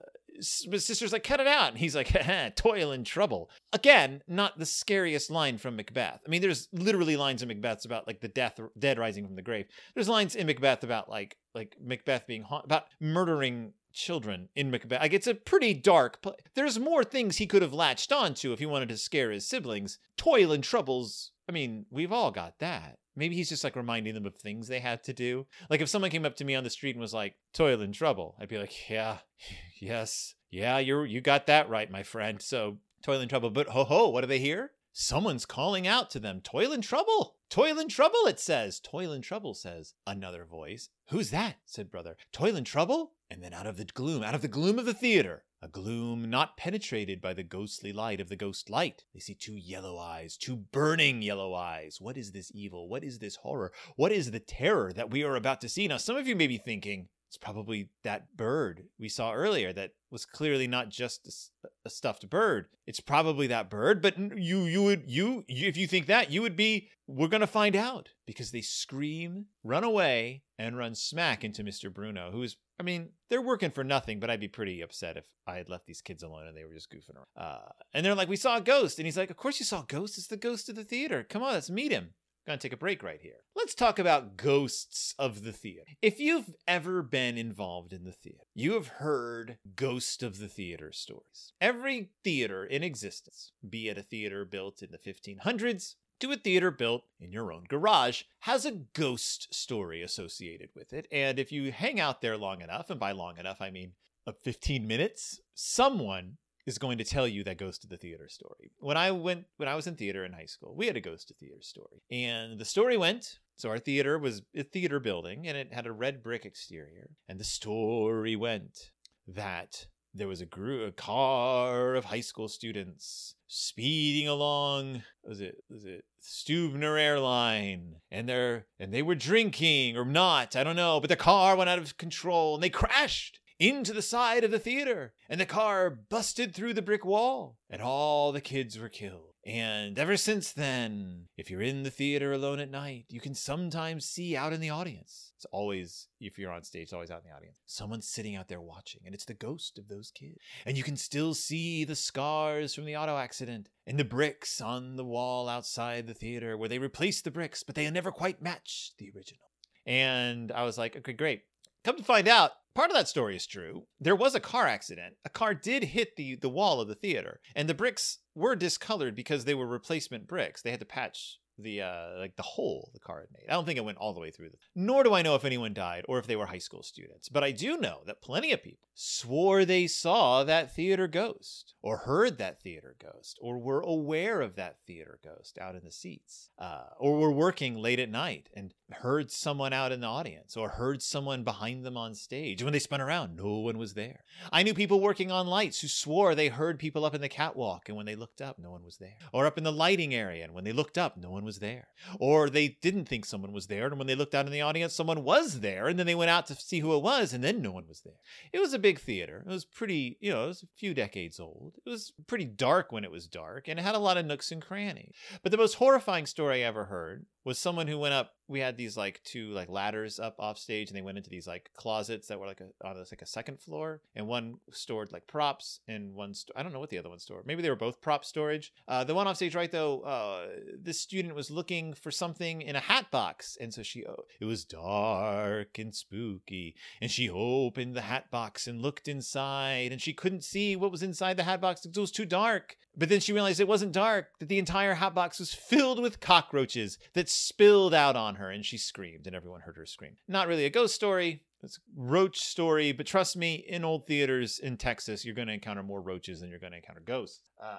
but 0.70 0.82
sister's 0.82 1.12
like, 1.12 1.24
cut 1.24 1.40
it 1.40 1.46
out. 1.46 1.70
And 1.70 1.78
he's 1.78 1.96
like, 1.96 2.16
toil 2.56 2.92
and 2.92 3.04
trouble. 3.04 3.50
Again, 3.72 4.22
not 4.28 4.58
the 4.58 4.66
scariest 4.66 5.30
line 5.30 5.58
from 5.58 5.76
Macbeth. 5.76 6.20
I 6.24 6.30
mean, 6.30 6.42
there's 6.42 6.68
literally 6.72 7.16
lines 7.16 7.42
in 7.42 7.48
Macbeth 7.48 7.84
about 7.84 8.06
like 8.06 8.20
the 8.20 8.28
death, 8.28 8.60
dead 8.78 8.98
rising 8.98 9.26
from 9.26 9.36
the 9.36 9.42
grave. 9.42 9.66
There's 9.94 10.08
lines 10.08 10.36
in 10.36 10.46
Macbeth 10.46 10.84
about 10.84 11.08
like, 11.08 11.36
like 11.54 11.76
Macbeth 11.82 12.26
being 12.26 12.42
ha- 12.42 12.62
about 12.64 12.84
murdering 13.00 13.72
children 13.98 14.48
in 14.54 14.70
Macbeth. 14.70 15.00
Like 15.00 15.12
it's 15.12 15.26
a 15.26 15.34
pretty 15.34 15.74
dark. 15.74 16.22
Pl- 16.22 16.36
There's 16.54 16.78
more 16.78 17.04
things 17.04 17.36
he 17.36 17.46
could 17.46 17.62
have 17.62 17.72
latched 17.74 18.12
onto 18.12 18.52
if 18.52 18.58
he 18.58 18.66
wanted 18.66 18.88
to 18.90 18.96
scare 18.96 19.30
his 19.30 19.46
siblings. 19.46 19.98
Toil 20.16 20.52
and 20.52 20.64
troubles. 20.64 21.32
I 21.48 21.52
mean, 21.52 21.86
we've 21.90 22.12
all 22.12 22.30
got 22.30 22.58
that. 22.60 22.98
Maybe 23.16 23.34
he's 23.34 23.48
just 23.48 23.64
like 23.64 23.74
reminding 23.74 24.14
them 24.14 24.26
of 24.26 24.36
things 24.36 24.68
they 24.68 24.78
had 24.78 25.02
to 25.04 25.12
do. 25.12 25.46
Like 25.68 25.80
if 25.80 25.88
someone 25.88 26.10
came 26.12 26.24
up 26.24 26.36
to 26.36 26.44
me 26.44 26.54
on 26.54 26.62
the 26.64 26.70
street 26.70 26.94
and 26.94 27.00
was 27.00 27.12
like, 27.12 27.34
"Toil 27.52 27.80
and 27.82 27.92
trouble," 27.92 28.36
I'd 28.40 28.48
be 28.48 28.58
like, 28.58 28.88
"Yeah, 28.88 29.18
yes, 29.80 30.34
yeah, 30.50 30.78
you're 30.78 31.04
you 31.04 31.20
got 31.20 31.46
that 31.48 31.68
right, 31.68 31.90
my 31.90 32.04
friend." 32.04 32.40
So 32.40 32.78
toil 33.02 33.20
and 33.20 33.28
trouble. 33.28 33.50
But 33.50 33.68
ho 33.68 33.84
ho, 33.84 34.08
what 34.08 34.20
do 34.20 34.28
they 34.28 34.38
hear? 34.38 34.70
Someone's 34.92 35.46
calling 35.46 35.86
out 35.86 36.10
to 36.10 36.20
them, 36.20 36.40
"Toil 36.40 36.72
and 36.72 36.82
trouble." 36.82 37.36
Toil 37.50 37.78
and 37.78 37.90
trouble, 37.90 38.26
it 38.26 38.38
says. 38.38 38.78
Toil 38.78 39.10
and 39.10 39.24
trouble, 39.24 39.54
says 39.54 39.94
another 40.06 40.44
voice. 40.44 40.90
Who's 41.08 41.30
that? 41.30 41.56
said 41.64 41.90
brother. 41.90 42.16
Toil 42.30 42.56
and 42.56 42.66
trouble? 42.66 43.14
And 43.30 43.42
then 43.42 43.54
out 43.54 43.66
of 43.66 43.78
the 43.78 43.86
gloom, 43.86 44.22
out 44.22 44.34
of 44.34 44.42
the 44.42 44.48
gloom 44.48 44.78
of 44.78 44.84
the 44.84 44.92
theater, 44.92 45.44
a 45.62 45.68
gloom 45.68 46.28
not 46.28 46.58
penetrated 46.58 47.22
by 47.22 47.32
the 47.32 47.42
ghostly 47.42 47.92
light 47.92 48.20
of 48.20 48.28
the 48.28 48.36
ghost 48.36 48.68
light, 48.68 49.04
they 49.14 49.20
see 49.20 49.34
two 49.34 49.56
yellow 49.56 49.98
eyes, 49.98 50.36
two 50.36 50.56
burning 50.56 51.22
yellow 51.22 51.54
eyes. 51.54 52.00
What 52.00 52.18
is 52.18 52.32
this 52.32 52.52
evil? 52.54 52.88
What 52.88 53.02
is 53.02 53.18
this 53.18 53.36
horror? 53.36 53.72
What 53.96 54.12
is 54.12 54.30
the 54.30 54.40
terror 54.40 54.92
that 54.92 55.10
we 55.10 55.24
are 55.24 55.34
about 55.34 55.60
to 55.62 55.68
see? 55.68 55.88
Now, 55.88 55.96
some 55.96 56.16
of 56.16 56.28
you 56.28 56.36
may 56.36 56.46
be 56.46 56.58
thinking, 56.58 57.08
it's 57.28 57.36
probably 57.36 57.90
that 58.04 58.36
bird 58.36 58.84
we 58.98 59.08
saw 59.08 59.32
earlier 59.32 59.70
that 59.72 59.90
was 60.10 60.24
clearly 60.24 60.66
not 60.66 60.88
just 60.88 61.50
a, 61.64 61.68
a, 61.84 61.90
stuffed 61.90 62.28
bird. 62.30 62.66
It's 62.86 63.00
probably 63.00 63.46
that 63.48 63.68
bird, 63.68 64.00
but 64.00 64.18
you 64.18 64.64
you 64.64 64.82
would 64.82 65.02
you, 65.06 65.44
you 65.46 65.68
if 65.68 65.76
you 65.76 65.86
think 65.86 66.06
that 66.06 66.30
you 66.30 66.40
would 66.40 66.56
be 66.56 66.88
we're 67.06 67.28
going 67.28 67.42
to 67.42 67.46
find 67.46 67.76
out 67.76 68.08
because 68.26 68.50
they 68.50 68.62
scream, 68.62 69.46
run 69.62 69.84
away 69.84 70.42
and 70.58 70.78
run 70.78 70.94
smack 70.94 71.44
into 71.44 71.62
Mr. 71.62 71.92
Bruno, 71.92 72.30
who 72.30 72.42
is 72.42 72.56
I 72.80 72.82
mean, 72.82 73.10
they're 73.28 73.42
working 73.42 73.72
for 73.72 73.84
nothing, 73.84 74.20
but 74.20 74.30
I'd 74.30 74.40
be 74.40 74.48
pretty 74.48 74.80
upset 74.80 75.16
if 75.16 75.26
I 75.46 75.56
had 75.56 75.68
left 75.68 75.84
these 75.84 76.00
kids 76.00 76.22
alone 76.22 76.46
and 76.46 76.56
they 76.56 76.64
were 76.64 76.74
just 76.74 76.90
goofing 76.90 77.16
around. 77.16 77.26
Uh, 77.36 77.68
and 77.92 78.06
they're 78.06 78.14
like, 78.14 78.28
"We 78.28 78.36
saw 78.36 78.56
a 78.56 78.62
ghost," 78.62 78.98
and 78.98 79.06
he's 79.06 79.18
like, 79.18 79.30
"Of 79.30 79.36
course 79.36 79.58
you 79.58 79.66
saw 79.66 79.80
a 79.80 79.86
ghost. 79.86 80.16
It's 80.16 80.28
the 80.28 80.38
ghost 80.38 80.70
of 80.70 80.76
the 80.76 80.84
theater. 80.84 81.24
Come 81.28 81.42
on, 81.42 81.52
let's 81.52 81.68
meet 81.68 81.92
him." 81.92 82.14
Gonna 82.48 82.56
take 82.56 82.72
a 82.72 82.78
break 82.78 83.02
right 83.02 83.20
here. 83.20 83.44
Let's 83.54 83.74
talk 83.74 83.98
about 83.98 84.38
ghosts 84.38 85.14
of 85.18 85.44
the 85.44 85.52
theater. 85.52 85.82
If 86.00 86.18
you've 86.18 86.54
ever 86.66 87.02
been 87.02 87.36
involved 87.36 87.92
in 87.92 88.04
the 88.04 88.12
theater, 88.12 88.44
you 88.54 88.72
have 88.72 88.88
heard 88.88 89.58
ghost 89.76 90.22
of 90.22 90.38
the 90.38 90.48
theater 90.48 90.90
stories. 90.90 91.52
Every 91.60 92.08
theater 92.24 92.64
in 92.64 92.82
existence, 92.82 93.52
be 93.68 93.90
it 93.90 93.98
a 93.98 94.02
theater 94.02 94.46
built 94.46 94.80
in 94.80 94.88
the 94.90 94.96
1500s 94.96 95.96
to 96.20 96.32
a 96.32 96.36
theater 96.36 96.70
built 96.70 97.04
in 97.20 97.32
your 97.32 97.52
own 97.52 97.64
garage, 97.68 98.22
has 98.40 98.64
a 98.64 98.80
ghost 98.94 99.52
story 99.54 100.00
associated 100.00 100.70
with 100.74 100.94
it. 100.94 101.06
And 101.12 101.38
if 101.38 101.52
you 101.52 101.70
hang 101.70 102.00
out 102.00 102.22
there 102.22 102.38
long 102.38 102.62
enough, 102.62 102.88
and 102.88 102.98
by 102.98 103.12
long 103.12 103.36
enough, 103.36 103.60
I 103.60 103.70
mean 103.70 103.92
uh, 104.26 104.32
15 104.42 104.86
minutes, 104.86 105.38
someone 105.54 106.38
is 106.68 106.78
going 106.78 106.98
to 106.98 107.04
tell 107.04 107.26
you 107.26 107.42
that 107.44 107.58
ghost 107.58 107.82
of 107.82 107.90
the 107.90 107.96
theater 107.96 108.28
story. 108.28 108.70
When 108.78 108.96
I 108.96 109.10
went 109.10 109.46
when 109.56 109.68
I 109.68 109.74
was 109.74 109.86
in 109.86 109.96
theater 109.96 110.24
in 110.24 110.32
high 110.32 110.46
school, 110.46 110.74
we 110.76 110.86
had 110.86 110.96
a 110.96 111.00
ghost 111.00 111.30
of 111.30 111.36
theater 111.36 111.62
story. 111.62 112.02
And 112.10 112.58
the 112.58 112.64
story 112.64 112.96
went 112.96 113.38
so 113.56 113.70
our 113.70 113.78
theater 113.78 114.18
was 114.18 114.42
a 114.54 114.62
theater 114.62 115.00
building 115.00 115.48
and 115.48 115.56
it 115.56 115.72
had 115.72 115.86
a 115.86 115.92
red 115.92 116.22
brick 116.22 116.44
exterior. 116.44 117.10
And 117.28 117.40
the 117.40 117.44
story 117.44 118.36
went 118.36 118.90
that 119.26 119.86
there 120.14 120.28
was 120.28 120.40
a 120.40 120.46
group 120.46 120.88
a 120.88 120.92
car 120.92 121.94
of 121.94 122.06
high 122.06 122.20
school 122.20 122.48
students 122.48 123.34
speeding 123.46 124.28
along 124.28 125.02
was 125.24 125.40
it 125.40 125.64
was 125.70 125.84
it 125.84 126.04
Stubner 126.22 127.00
airline 127.00 127.96
and 128.10 128.28
they're 128.28 128.66
and 128.78 128.92
they 128.92 129.02
were 129.02 129.14
drinking 129.14 129.96
or 129.96 130.04
not 130.04 130.56
I 130.56 130.64
don't 130.64 130.76
know 130.76 131.00
but 131.00 131.08
the 131.08 131.16
car 131.16 131.56
went 131.56 131.70
out 131.70 131.78
of 131.78 131.96
control 131.96 132.54
and 132.54 132.62
they 132.62 132.70
crashed 132.70 133.40
into 133.58 133.92
the 133.92 134.02
side 134.02 134.44
of 134.44 134.50
the 134.50 134.58
theater, 134.58 135.12
and 135.28 135.40
the 135.40 135.46
car 135.46 135.90
busted 135.90 136.54
through 136.54 136.74
the 136.74 136.82
brick 136.82 137.04
wall, 137.04 137.58
and 137.68 137.82
all 137.82 138.32
the 138.32 138.40
kids 138.40 138.78
were 138.78 138.88
killed. 138.88 139.34
And 139.44 139.98
ever 139.98 140.16
since 140.16 140.52
then, 140.52 141.28
if 141.36 141.50
you're 141.50 141.62
in 141.62 141.82
the 141.82 141.90
theater 141.90 142.32
alone 142.32 142.60
at 142.60 142.70
night, 142.70 143.06
you 143.08 143.18
can 143.18 143.34
sometimes 143.34 144.04
see 144.04 144.36
out 144.36 144.52
in 144.52 144.60
the 144.60 144.68
audience. 144.68 145.32
It's 145.36 145.46
always, 145.52 146.08
if 146.20 146.38
you're 146.38 146.50
on 146.50 146.64
stage, 146.64 146.82
it's 146.82 146.92
always 146.92 147.10
out 147.10 147.22
in 147.24 147.30
the 147.30 147.36
audience. 147.36 147.58
Someone's 147.64 148.08
sitting 148.08 148.36
out 148.36 148.48
there 148.48 148.60
watching, 148.60 149.00
and 149.06 149.14
it's 149.14 149.24
the 149.24 149.34
ghost 149.34 149.78
of 149.78 149.88
those 149.88 150.10
kids. 150.10 150.36
And 150.66 150.76
you 150.76 150.82
can 150.82 150.96
still 150.96 151.32
see 151.32 151.84
the 151.84 151.94
scars 151.94 152.74
from 152.74 152.84
the 152.84 152.96
auto 152.96 153.16
accident 153.16 153.70
and 153.86 153.98
the 153.98 154.04
bricks 154.04 154.60
on 154.60 154.96
the 154.96 155.04
wall 155.04 155.48
outside 155.48 156.06
the 156.06 156.14
theater 156.14 156.56
where 156.56 156.68
they 156.68 156.78
replaced 156.78 157.24
the 157.24 157.30
bricks, 157.30 157.62
but 157.62 157.74
they 157.74 157.88
never 157.90 158.10
quite 158.10 158.42
matched 158.42 158.98
the 158.98 159.10
original. 159.16 159.44
And 159.86 160.52
I 160.52 160.64
was 160.64 160.76
like, 160.76 160.96
okay, 160.96 161.14
great. 161.14 161.42
Come 161.88 161.96
to 161.96 162.04
find 162.04 162.28
out, 162.28 162.50
part 162.74 162.90
of 162.90 162.96
that 162.98 163.08
story 163.08 163.34
is 163.34 163.46
true. 163.46 163.86
There 163.98 164.14
was 164.14 164.34
a 164.34 164.40
car 164.40 164.66
accident. 164.66 165.14
A 165.24 165.30
car 165.30 165.54
did 165.54 165.84
hit 165.84 166.16
the 166.16 166.34
the 166.36 166.50
wall 166.50 166.82
of 166.82 166.88
the 166.88 166.94
theater, 166.94 167.40
and 167.56 167.66
the 167.66 167.72
bricks 167.72 168.18
were 168.34 168.54
discolored 168.54 169.14
because 169.14 169.46
they 169.46 169.54
were 169.54 169.66
replacement 169.66 170.26
bricks. 170.26 170.60
They 170.60 170.70
had 170.70 170.80
to 170.80 170.84
patch 170.84 171.38
the 171.58 171.82
uh 171.82 172.18
like 172.18 172.36
the 172.36 172.42
hole 172.42 172.90
the 172.94 173.00
car 173.00 173.20
had 173.20 173.28
made. 173.32 173.48
I 173.48 173.52
don't 173.52 173.64
think 173.64 173.78
it 173.78 173.84
went 173.84 173.98
all 173.98 174.14
the 174.14 174.20
way 174.20 174.30
through. 174.30 174.50
The, 174.50 174.58
nor 174.74 175.02
do 175.02 175.14
I 175.14 175.22
know 175.22 175.34
if 175.34 175.44
anyone 175.44 175.74
died 175.74 176.04
or 176.08 176.18
if 176.18 176.26
they 176.26 176.36
were 176.36 176.46
high 176.46 176.58
school 176.58 176.82
students. 176.82 177.28
But 177.28 177.44
I 177.44 177.52
do 177.52 177.76
know 177.76 178.00
that 178.06 178.22
plenty 178.22 178.52
of 178.52 178.62
people 178.62 178.88
swore 179.00 179.64
they 179.64 179.86
saw 179.86 180.42
that 180.42 180.74
theater 180.74 181.06
ghost 181.06 181.74
or 181.82 181.98
heard 181.98 182.36
that 182.36 182.60
theater 182.60 182.96
ghost 183.00 183.38
or 183.40 183.56
were 183.56 183.80
aware 183.80 184.40
of 184.40 184.56
that 184.56 184.78
theater 184.88 185.20
ghost 185.22 185.56
out 185.56 185.76
in 185.76 185.84
the 185.84 185.92
seats 185.92 186.50
uh, 186.58 186.82
or 186.98 187.16
were 187.16 187.30
working 187.30 187.76
late 187.76 188.00
at 188.00 188.10
night 188.10 188.48
and 188.54 188.74
heard 188.90 189.30
someone 189.30 189.72
out 189.72 189.92
in 189.92 190.00
the 190.00 190.06
audience 190.06 190.56
or 190.56 190.70
heard 190.70 191.00
someone 191.00 191.44
behind 191.44 191.86
them 191.86 191.96
on 191.96 192.12
stage. 192.12 192.60
When 192.60 192.72
they 192.72 192.80
spun 192.80 193.00
around, 193.00 193.36
no 193.36 193.58
one 193.58 193.78
was 193.78 193.94
there. 193.94 194.24
I 194.50 194.64
knew 194.64 194.74
people 194.74 195.00
working 195.00 195.30
on 195.30 195.46
lights 195.46 195.80
who 195.80 195.86
swore 195.86 196.34
they 196.34 196.48
heard 196.48 196.80
people 196.80 197.04
up 197.04 197.14
in 197.14 197.20
the 197.20 197.28
catwalk 197.28 197.88
and 197.88 197.96
when 197.96 198.06
they 198.06 198.16
looked 198.16 198.42
up, 198.42 198.58
no 198.58 198.72
one 198.72 198.84
was 198.84 198.96
there. 198.96 199.14
Or 199.32 199.46
up 199.46 199.58
in 199.58 199.64
the 199.64 199.70
lighting 199.70 200.12
area 200.12 200.42
and 200.42 200.54
when 200.54 200.64
they 200.64 200.72
looked 200.72 200.98
up, 200.98 201.16
no 201.16 201.30
one 201.30 201.44
was 201.48 201.60
there. 201.60 201.88
Or 202.20 202.50
they 202.50 202.76
didn't 202.82 203.06
think 203.06 203.24
someone 203.24 203.52
was 203.52 203.66
there 203.68 203.86
and 203.86 203.96
when 203.98 204.06
they 204.06 204.14
looked 204.14 204.34
out 204.34 204.46
in 204.46 204.52
the 204.52 204.60
audience, 204.60 204.94
someone 204.94 205.24
was 205.24 205.60
there 205.60 205.88
and 205.88 205.98
then 205.98 206.06
they 206.06 206.14
went 206.14 206.30
out 206.30 206.46
to 206.46 206.54
see 206.54 206.80
who 206.80 206.94
it 206.94 207.02
was 207.02 207.32
and 207.32 207.42
then 207.42 207.62
no 207.62 207.72
one 207.72 207.86
was 207.88 208.02
there. 208.02 208.20
It 208.52 208.60
was 208.60 208.74
a 208.74 208.78
big 208.78 209.00
theater. 209.00 209.42
It 209.46 209.50
was 209.50 209.64
pretty, 209.64 210.18
you 210.20 210.30
know, 210.30 210.44
it 210.44 210.48
was 210.48 210.62
a 210.62 210.66
few 210.76 210.92
decades 210.92 211.40
old. 211.40 211.78
It 211.84 211.88
was 211.88 212.12
pretty 212.26 212.44
dark 212.44 212.92
when 212.92 213.04
it 213.04 213.10
was 213.10 213.26
dark 213.26 213.66
and 213.66 213.78
it 213.78 213.82
had 213.82 213.94
a 213.94 213.98
lot 213.98 214.18
of 214.18 214.26
nooks 214.26 214.52
and 214.52 214.60
crannies. 214.60 215.14
But 215.42 215.52
the 215.52 215.58
most 215.58 215.74
horrifying 215.74 216.26
story 216.26 216.62
I 216.62 216.68
ever 216.68 216.84
heard 216.84 217.24
was 217.48 217.58
someone 217.58 217.86
who 217.86 217.98
went 217.98 218.12
up 218.12 218.34
we 218.46 218.60
had 218.60 218.76
these 218.76 218.94
like 218.94 219.22
two 219.24 219.48
like 219.52 219.70
ladders 219.70 220.18
up 220.18 220.36
off 220.38 220.58
stage 220.58 220.88
and 220.88 220.96
they 220.96 221.02
went 221.02 221.16
into 221.16 221.30
these 221.30 221.46
like 221.46 221.70
closets 221.74 222.28
that 222.28 222.38
were 222.38 222.46
like 222.46 222.60
a 222.60 222.86
on 222.86 222.94
this 222.94 223.10
like 223.10 223.22
a 223.22 223.26
second 223.26 223.58
floor 223.58 224.02
and 224.14 224.26
one 224.26 224.56
stored 224.70 225.12
like 225.12 225.26
props 225.26 225.80
and 225.88 226.14
one 226.14 226.34
sto- 226.34 226.52
i 226.56 226.62
don't 226.62 226.74
know 226.74 226.80
what 226.80 226.90
the 226.90 226.98
other 226.98 227.08
one 227.08 227.18
stored. 227.18 227.46
Maybe 227.46 227.62
they 227.62 227.70
were 227.70 227.76
both 227.76 228.02
prop 228.02 228.24
storage. 228.24 228.72
Uh, 228.86 229.04
the 229.04 229.14
one 229.14 229.26
off 229.26 229.36
stage 229.36 229.54
right 229.54 229.70
though 229.70 230.00
uh, 230.00 230.46
this 230.78 231.00
student 231.00 231.34
was 231.34 231.50
looking 231.50 231.94
for 231.94 232.10
something 232.10 232.60
in 232.60 232.76
a 232.76 232.80
hat 232.80 233.10
box 233.10 233.56
and 233.60 233.72
so 233.72 233.82
she 233.82 234.04
oh, 234.06 234.24
it 234.40 234.44
was 234.44 234.64
dark 234.66 235.78
and 235.78 235.94
spooky 235.94 236.74
and 237.00 237.10
she 237.10 237.30
opened 237.30 237.94
the 237.94 238.02
hat 238.02 238.30
box 238.30 238.66
and 238.66 238.82
looked 238.82 239.08
inside 239.08 239.92
and 239.92 240.02
she 240.02 240.12
couldn't 240.12 240.44
see 240.44 240.76
what 240.76 240.90
was 240.90 241.02
inside 241.02 241.36
the 241.38 241.44
hat 241.44 241.60
box 241.60 241.80
because 241.80 241.96
it 241.96 242.00
was 242.00 242.10
too 242.10 242.26
dark 242.26 242.76
but 242.98 243.08
then 243.08 243.20
she 243.20 243.32
realized 243.32 243.60
it 243.60 243.68
wasn't 243.68 243.92
dark, 243.92 244.26
that 244.40 244.48
the 244.48 244.58
entire 244.58 244.94
hat 244.94 245.14
box 245.14 245.38
was 245.38 245.54
filled 245.54 246.00
with 246.02 246.20
cockroaches 246.20 246.98
that 247.14 247.28
spilled 247.28 247.94
out 247.94 248.16
on 248.16 248.34
her, 248.34 248.50
and 248.50 248.64
she 248.66 248.76
screamed, 248.76 249.26
and 249.26 249.36
everyone 249.36 249.60
heard 249.60 249.76
her 249.76 249.86
scream. 249.86 250.16
Not 250.26 250.48
really 250.48 250.64
a 250.64 250.70
ghost 250.70 250.94
story, 250.94 251.42
It's 251.62 251.80
roach 251.96 252.40
story, 252.40 252.92
but 252.92 253.06
trust 253.06 253.36
me, 253.36 253.54
in 253.54 253.84
old 253.84 254.06
theaters 254.06 254.58
in 254.58 254.76
Texas, 254.76 255.24
you're 255.24 255.34
going 255.34 255.48
to 255.48 255.54
encounter 255.54 255.82
more 255.82 256.02
roaches 256.02 256.40
than 256.40 256.50
you're 256.50 256.58
going 256.58 256.72
to 256.72 256.78
encounter 256.78 257.02
ghosts. 257.04 257.50
Uh, 257.62 257.78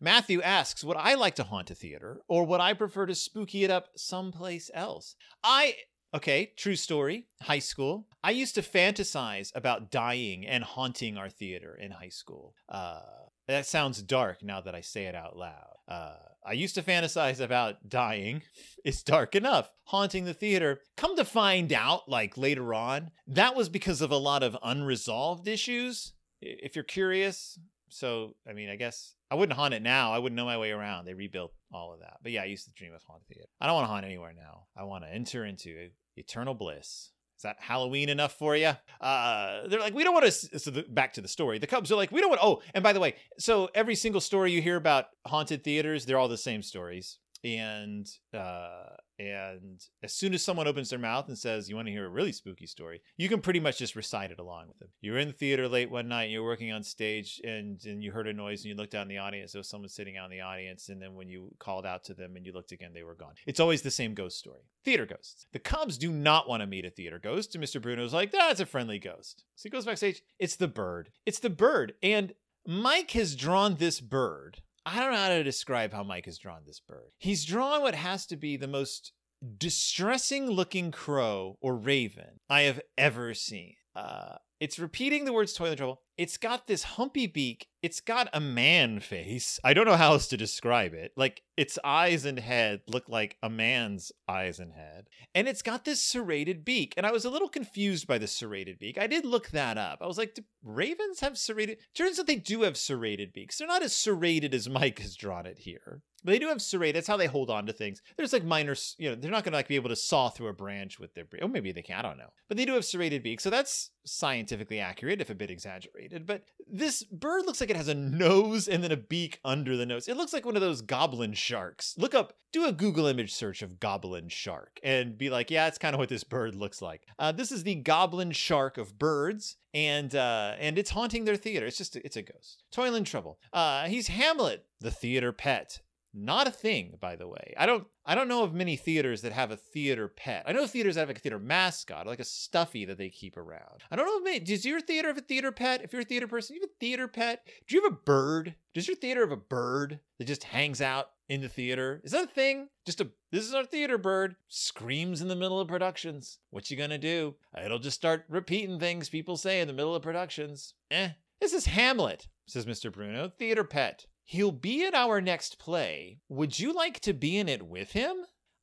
Matthew 0.00 0.40
asks, 0.42 0.82
Would 0.82 0.96
I 0.96 1.14
like 1.14 1.36
to 1.36 1.44
haunt 1.44 1.70
a 1.70 1.74
theater, 1.74 2.20
or 2.28 2.44
would 2.44 2.60
I 2.60 2.72
prefer 2.72 3.06
to 3.06 3.14
spooky 3.14 3.64
it 3.64 3.70
up 3.70 3.88
someplace 3.96 4.70
else? 4.74 5.16
I 5.42 5.74
Okay, 6.14 6.52
true 6.56 6.76
story. 6.76 7.26
High 7.40 7.60
school. 7.60 8.06
I 8.22 8.32
used 8.32 8.54
to 8.56 8.62
fantasize 8.62 9.50
about 9.54 9.90
dying 9.90 10.46
and 10.46 10.62
haunting 10.62 11.16
our 11.16 11.30
theater 11.30 11.74
in 11.74 11.92
high 11.92 12.10
school. 12.10 12.54
Uh, 12.68 13.00
that 13.48 13.66
sounds 13.66 14.02
dark 14.02 14.42
now 14.42 14.60
that 14.60 14.74
I 14.74 14.80
say 14.80 15.04
it 15.04 15.14
out 15.14 15.36
loud. 15.36 15.76
Uh, 15.88 16.14
I 16.44 16.52
used 16.52 16.74
to 16.74 16.82
fantasize 16.82 17.40
about 17.40 17.88
dying. 17.88 18.42
It's 18.84 19.04
dark 19.04 19.36
enough. 19.36 19.70
Haunting 19.84 20.24
the 20.24 20.34
theater. 20.34 20.80
Come 20.96 21.14
to 21.14 21.24
find 21.24 21.72
out, 21.72 22.08
like 22.08 22.36
later 22.36 22.74
on, 22.74 23.12
that 23.28 23.54
was 23.54 23.68
because 23.68 24.00
of 24.00 24.10
a 24.10 24.16
lot 24.16 24.42
of 24.42 24.56
unresolved 24.60 25.46
issues. 25.46 26.14
If 26.40 26.74
you're 26.74 26.82
curious, 26.82 27.60
so 27.88 28.34
I 28.48 28.54
mean, 28.54 28.68
I 28.70 28.74
guess 28.74 29.14
I 29.30 29.36
wouldn't 29.36 29.56
haunt 29.56 29.72
it 29.72 29.82
now. 29.82 30.12
I 30.12 30.18
wouldn't 30.18 30.36
know 30.36 30.46
my 30.46 30.58
way 30.58 30.72
around. 30.72 31.04
They 31.04 31.14
rebuilt 31.14 31.52
all 31.72 31.94
of 31.94 32.00
that. 32.00 32.16
But 32.24 32.32
yeah, 32.32 32.42
I 32.42 32.46
used 32.46 32.64
to 32.64 32.72
dream 32.72 32.92
of 32.92 33.04
haunted 33.04 33.28
theater. 33.28 33.46
I 33.60 33.66
don't 33.66 33.76
want 33.76 33.86
to 33.86 33.92
haunt 33.92 34.04
anywhere 34.04 34.32
now. 34.36 34.64
I 34.76 34.82
want 34.82 35.04
to 35.04 35.10
enter 35.14 35.44
into 35.44 35.90
eternal 36.16 36.54
bliss. 36.54 37.11
Is 37.42 37.44
that 37.44 37.56
Halloween 37.58 38.08
enough 38.08 38.34
for 38.34 38.54
you? 38.54 38.70
Uh, 39.00 39.66
they're 39.66 39.80
like, 39.80 39.94
we 39.94 40.04
don't 40.04 40.14
want 40.14 40.26
to. 40.26 40.60
So 40.60 40.70
the, 40.70 40.84
back 40.84 41.14
to 41.14 41.20
the 41.20 41.26
story. 41.26 41.58
The 41.58 41.66
Cubs 41.66 41.90
are 41.90 41.96
like, 41.96 42.12
we 42.12 42.20
don't 42.20 42.30
want. 42.30 42.40
Oh, 42.40 42.62
and 42.72 42.84
by 42.84 42.92
the 42.92 43.00
way, 43.00 43.16
so 43.36 43.68
every 43.74 43.96
single 43.96 44.20
story 44.20 44.52
you 44.52 44.62
hear 44.62 44.76
about 44.76 45.06
haunted 45.26 45.64
theaters, 45.64 46.06
they're 46.06 46.18
all 46.18 46.28
the 46.28 46.38
same 46.38 46.62
stories. 46.62 47.18
And 47.44 48.08
uh, 48.32 48.96
and 49.18 49.80
as 50.02 50.12
soon 50.12 50.34
as 50.34 50.42
someone 50.42 50.66
opens 50.66 50.90
their 50.90 50.98
mouth 50.98 51.28
and 51.28 51.38
says, 51.38 51.68
You 51.68 51.76
want 51.76 51.86
to 51.86 51.92
hear 51.92 52.06
a 52.06 52.10
really 52.10 52.32
spooky 52.32 52.66
story, 52.66 53.02
you 53.16 53.28
can 53.28 53.40
pretty 53.40 53.60
much 53.60 53.78
just 53.78 53.94
recite 53.94 54.30
it 54.30 54.40
along 54.40 54.68
with 54.68 54.78
them. 54.78 54.88
You 55.00 55.12
were 55.12 55.18
in 55.18 55.28
the 55.28 55.34
theater 55.34 55.68
late 55.68 55.90
one 55.90 56.08
night 56.08 56.24
and 56.24 56.32
you're 56.32 56.42
working 56.42 56.72
on 56.72 56.82
stage 56.82 57.40
and, 57.44 57.80
and 57.84 58.02
you 58.02 58.10
heard 58.10 58.26
a 58.26 58.32
noise 58.32 58.60
and 58.60 58.70
you 58.70 58.74
looked 58.74 58.94
out 58.94 59.02
in 59.02 59.08
the 59.08 59.18
audience. 59.18 59.52
There 59.52 59.60
was 59.60 59.68
someone 59.68 59.88
sitting 59.88 60.16
out 60.16 60.24
in 60.24 60.36
the 60.36 60.40
audience. 60.40 60.88
And 60.88 61.00
then 61.00 61.14
when 61.14 61.28
you 61.28 61.54
called 61.58 61.86
out 61.86 62.04
to 62.04 62.14
them 62.14 62.36
and 62.36 62.44
you 62.44 62.52
looked 62.52 62.72
again, 62.72 62.92
they 62.94 63.04
were 63.04 63.14
gone. 63.14 63.34
It's 63.46 63.60
always 63.60 63.82
the 63.82 63.90
same 63.90 64.14
ghost 64.14 64.38
story. 64.38 64.62
Theater 64.84 65.06
ghosts. 65.06 65.46
The 65.52 65.58
Cubs 65.58 65.98
do 65.98 66.10
not 66.10 66.48
want 66.48 66.62
to 66.62 66.66
meet 66.66 66.84
a 66.84 66.90
theater 66.90 67.20
ghost. 67.20 67.54
And 67.54 67.62
Mr. 67.62 67.80
Bruno's 67.80 68.12
like, 68.12 68.32
That's 68.32 68.60
a 68.60 68.66
friendly 68.66 68.98
ghost. 68.98 69.44
So 69.54 69.64
he 69.64 69.70
goes 69.70 69.84
backstage. 69.84 70.22
It's 70.38 70.56
the 70.56 70.68
bird. 70.68 71.10
It's 71.26 71.38
the 71.38 71.50
bird. 71.50 71.94
And 72.02 72.32
Mike 72.66 73.12
has 73.12 73.36
drawn 73.36 73.76
this 73.76 74.00
bird 74.00 74.62
I 74.84 75.00
don't 75.00 75.12
know 75.12 75.18
how 75.18 75.28
to 75.28 75.44
describe 75.44 75.92
how 75.92 76.02
Mike 76.02 76.26
has 76.26 76.38
drawn 76.38 76.62
this 76.66 76.80
bird. 76.80 77.10
He's 77.18 77.44
drawn 77.44 77.82
what 77.82 77.94
has 77.94 78.26
to 78.26 78.36
be 78.36 78.56
the 78.56 78.66
most 78.66 79.12
distressing 79.58 80.50
looking 80.50 80.90
crow 80.90 81.56
or 81.60 81.76
raven 81.76 82.40
I 82.48 82.62
have 82.62 82.80
ever 82.96 83.34
seen. 83.34 83.74
Uh, 83.94 84.36
it's 84.60 84.78
repeating 84.78 85.24
the 85.24 85.32
words 85.32 85.52
toilet 85.52 85.76
trouble. 85.76 86.02
It's 86.18 86.36
got 86.36 86.66
this 86.66 86.82
humpy 86.82 87.26
beak. 87.26 87.68
It's 87.82 88.00
got 88.00 88.28
a 88.32 88.40
man 88.40 89.00
face. 89.00 89.58
I 89.64 89.74
don't 89.74 89.86
know 89.86 89.96
how 89.96 90.12
else 90.12 90.28
to 90.28 90.36
describe 90.36 90.94
it. 90.94 91.12
Like 91.16 91.42
its 91.56 91.78
eyes 91.82 92.24
and 92.24 92.38
head 92.38 92.82
look 92.86 93.08
like 93.08 93.36
a 93.42 93.50
man's 93.50 94.12
eyes 94.28 94.60
and 94.60 94.72
head. 94.72 95.08
And 95.34 95.48
it's 95.48 95.62
got 95.62 95.84
this 95.84 96.02
serrated 96.02 96.64
beak. 96.64 96.94
And 96.96 97.06
I 97.06 97.12
was 97.12 97.24
a 97.24 97.30
little 97.30 97.48
confused 97.48 98.06
by 98.06 98.18
the 98.18 98.28
serrated 98.28 98.78
beak. 98.78 98.98
I 98.98 99.06
did 99.06 99.24
look 99.24 99.50
that 99.50 99.78
up. 99.78 99.98
I 100.00 100.06
was 100.06 100.18
like, 100.18 100.34
do 100.34 100.42
ravens 100.62 101.20
have 101.20 101.36
serrated? 101.36 101.78
Turns 101.94 102.20
out 102.20 102.26
they 102.26 102.36
do 102.36 102.62
have 102.62 102.76
serrated 102.76 103.32
beaks. 103.32 103.58
They're 103.58 103.66
not 103.66 103.82
as 103.82 103.96
serrated 103.96 104.54
as 104.54 104.68
Mike 104.68 105.00
has 105.00 105.16
drawn 105.16 105.46
it 105.46 105.58
here. 105.58 106.02
But 106.24 106.32
they 106.32 106.38
do 106.38 106.48
have 106.48 106.62
serrated. 106.62 106.96
That's 106.96 107.08
how 107.08 107.16
they 107.16 107.26
hold 107.26 107.50
on 107.50 107.66
to 107.66 107.72
things. 107.72 108.00
There's 108.16 108.32
like 108.32 108.44
minor, 108.44 108.76
you 108.96 109.10
know, 109.10 109.16
they're 109.16 109.30
not 109.30 109.42
going 109.42 109.52
to 109.52 109.58
like 109.58 109.66
be 109.66 109.74
able 109.74 109.88
to 109.88 109.96
saw 109.96 110.28
through 110.28 110.48
a 110.48 110.52
branch 110.52 111.00
with 111.00 111.14
their, 111.14 111.24
oh, 111.40 111.48
maybe 111.48 111.72
they 111.72 111.82
can. 111.82 111.98
I 111.98 112.02
don't 112.02 112.18
know. 112.18 112.32
But 112.46 112.56
they 112.56 112.64
do 112.64 112.74
have 112.74 112.84
serrated 112.84 113.24
beaks. 113.24 113.42
So 113.42 113.50
that's 113.50 113.90
scientifically 114.04 114.78
accurate, 114.78 115.20
if 115.20 115.30
a 115.30 115.34
bit 115.34 115.50
exaggerated. 115.50 116.01
But 116.08 116.44
this 116.68 117.02
bird 117.04 117.46
looks 117.46 117.60
like 117.60 117.70
it 117.70 117.76
has 117.76 117.88
a 117.88 117.94
nose 117.94 118.68
and 118.68 118.82
then 118.82 118.92
a 118.92 118.96
beak 118.96 119.38
under 119.44 119.76
the 119.76 119.86
nose. 119.86 120.08
It 120.08 120.16
looks 120.16 120.32
like 120.32 120.46
one 120.46 120.56
of 120.56 120.62
those 120.62 120.82
goblin 120.82 121.32
sharks. 121.32 121.94
Look 121.98 122.14
up, 122.14 122.34
do 122.52 122.66
a 122.66 122.72
Google 122.72 123.06
image 123.06 123.34
search 123.34 123.62
of 123.62 123.80
goblin 123.80 124.28
shark 124.28 124.78
and 124.82 125.16
be 125.16 125.30
like, 125.30 125.50
yeah, 125.50 125.66
it's 125.66 125.78
kind 125.78 125.94
of 125.94 125.98
what 125.98 126.08
this 126.08 126.24
bird 126.24 126.54
looks 126.54 126.82
like. 126.82 127.06
Uh, 127.18 127.32
this 127.32 127.52
is 127.52 127.62
the 127.62 127.74
goblin 127.76 128.32
shark 128.32 128.78
of 128.78 128.98
birds 128.98 129.56
and 129.74 130.14
uh, 130.14 130.54
and 130.58 130.78
it's 130.78 130.90
haunting 130.90 131.24
their 131.24 131.36
theater. 131.36 131.66
It's 131.66 131.78
just 131.78 131.96
it's 131.96 132.16
a 132.16 132.22
ghost. 132.22 132.62
Toiling 132.70 133.04
trouble. 133.04 133.38
Uh, 133.52 133.86
he's 133.86 134.08
Hamlet, 134.08 134.66
the 134.80 134.90
theater 134.90 135.32
pet. 135.32 135.80
Not 136.14 136.46
a 136.46 136.50
thing, 136.50 136.98
by 137.00 137.16
the 137.16 137.26
way. 137.26 137.54
I 137.56 137.64
don't 137.64 137.86
I 138.04 138.14
don't 138.14 138.28
know 138.28 138.42
of 138.42 138.52
many 138.52 138.76
theaters 138.76 139.22
that 139.22 139.32
have 139.32 139.50
a 139.50 139.56
theater 139.56 140.08
pet. 140.08 140.42
I 140.46 140.52
know 140.52 140.66
theaters 140.66 140.96
that 140.96 141.02
have 141.02 141.08
like 141.08 141.18
a 141.18 141.20
theater 141.20 141.38
mascot, 141.38 142.06
like 142.06 142.20
a 142.20 142.24
stuffy 142.24 142.84
that 142.84 142.98
they 142.98 143.08
keep 143.08 143.36
around. 143.36 143.84
I 143.90 143.96
don't 143.96 144.06
know 144.06 144.18
if 144.18 144.24
many, 144.24 144.40
does 144.40 144.66
your 144.66 144.80
theater 144.80 145.08
have 145.08 145.18
a 145.18 145.22
theater 145.22 145.52
pet? 145.52 145.82
If 145.82 145.92
you're 145.92 146.02
a 146.02 146.04
theater 146.04 146.26
person, 146.26 146.54
you 146.54 146.60
have 146.62 146.70
a 146.70 146.78
theater 146.80 147.08
pet? 147.08 147.46
Do 147.66 147.74
you 147.74 147.82
have 147.82 147.92
a 147.92 147.96
bird? 147.96 148.56
Does 148.74 148.88
your 148.88 148.96
theater 148.96 149.20
have 149.20 149.32
a 149.32 149.36
bird 149.36 150.00
that 150.18 150.26
just 150.26 150.44
hangs 150.44 150.80
out 150.82 151.10
in 151.28 151.40
the 151.40 151.48
theater? 151.48 152.02
Is 152.04 152.12
that 152.12 152.24
a 152.24 152.28
thing? 152.28 152.68
Just 152.84 153.00
a 153.00 153.08
this 153.30 153.46
is 153.46 153.54
our 153.54 153.64
theater 153.64 153.96
bird 153.96 154.36
screams 154.48 155.22
in 155.22 155.28
the 155.28 155.36
middle 155.36 155.60
of 155.60 155.68
productions. 155.68 156.38
What 156.50 156.70
you 156.70 156.76
gonna 156.76 156.98
do? 156.98 157.36
It'll 157.64 157.78
just 157.78 157.96
start 157.96 158.26
repeating 158.28 158.78
things 158.78 159.08
people 159.08 159.38
say 159.38 159.60
in 159.60 159.68
the 159.68 159.74
middle 159.74 159.94
of 159.94 160.02
productions. 160.02 160.74
Eh. 160.90 161.10
This 161.40 161.54
is 161.54 161.66
Hamlet, 161.66 162.28
says 162.46 162.66
Mr. 162.66 162.92
Bruno, 162.92 163.32
theater 163.38 163.64
pet. 163.64 164.06
He'll 164.32 164.50
be 164.50 164.86
at 164.86 164.94
our 164.94 165.20
next 165.20 165.58
play. 165.58 166.20
Would 166.30 166.58
you 166.58 166.72
like 166.72 167.00
to 167.00 167.12
be 167.12 167.36
in 167.36 167.50
it 167.50 167.66
with 167.66 167.92
him? 167.92 168.16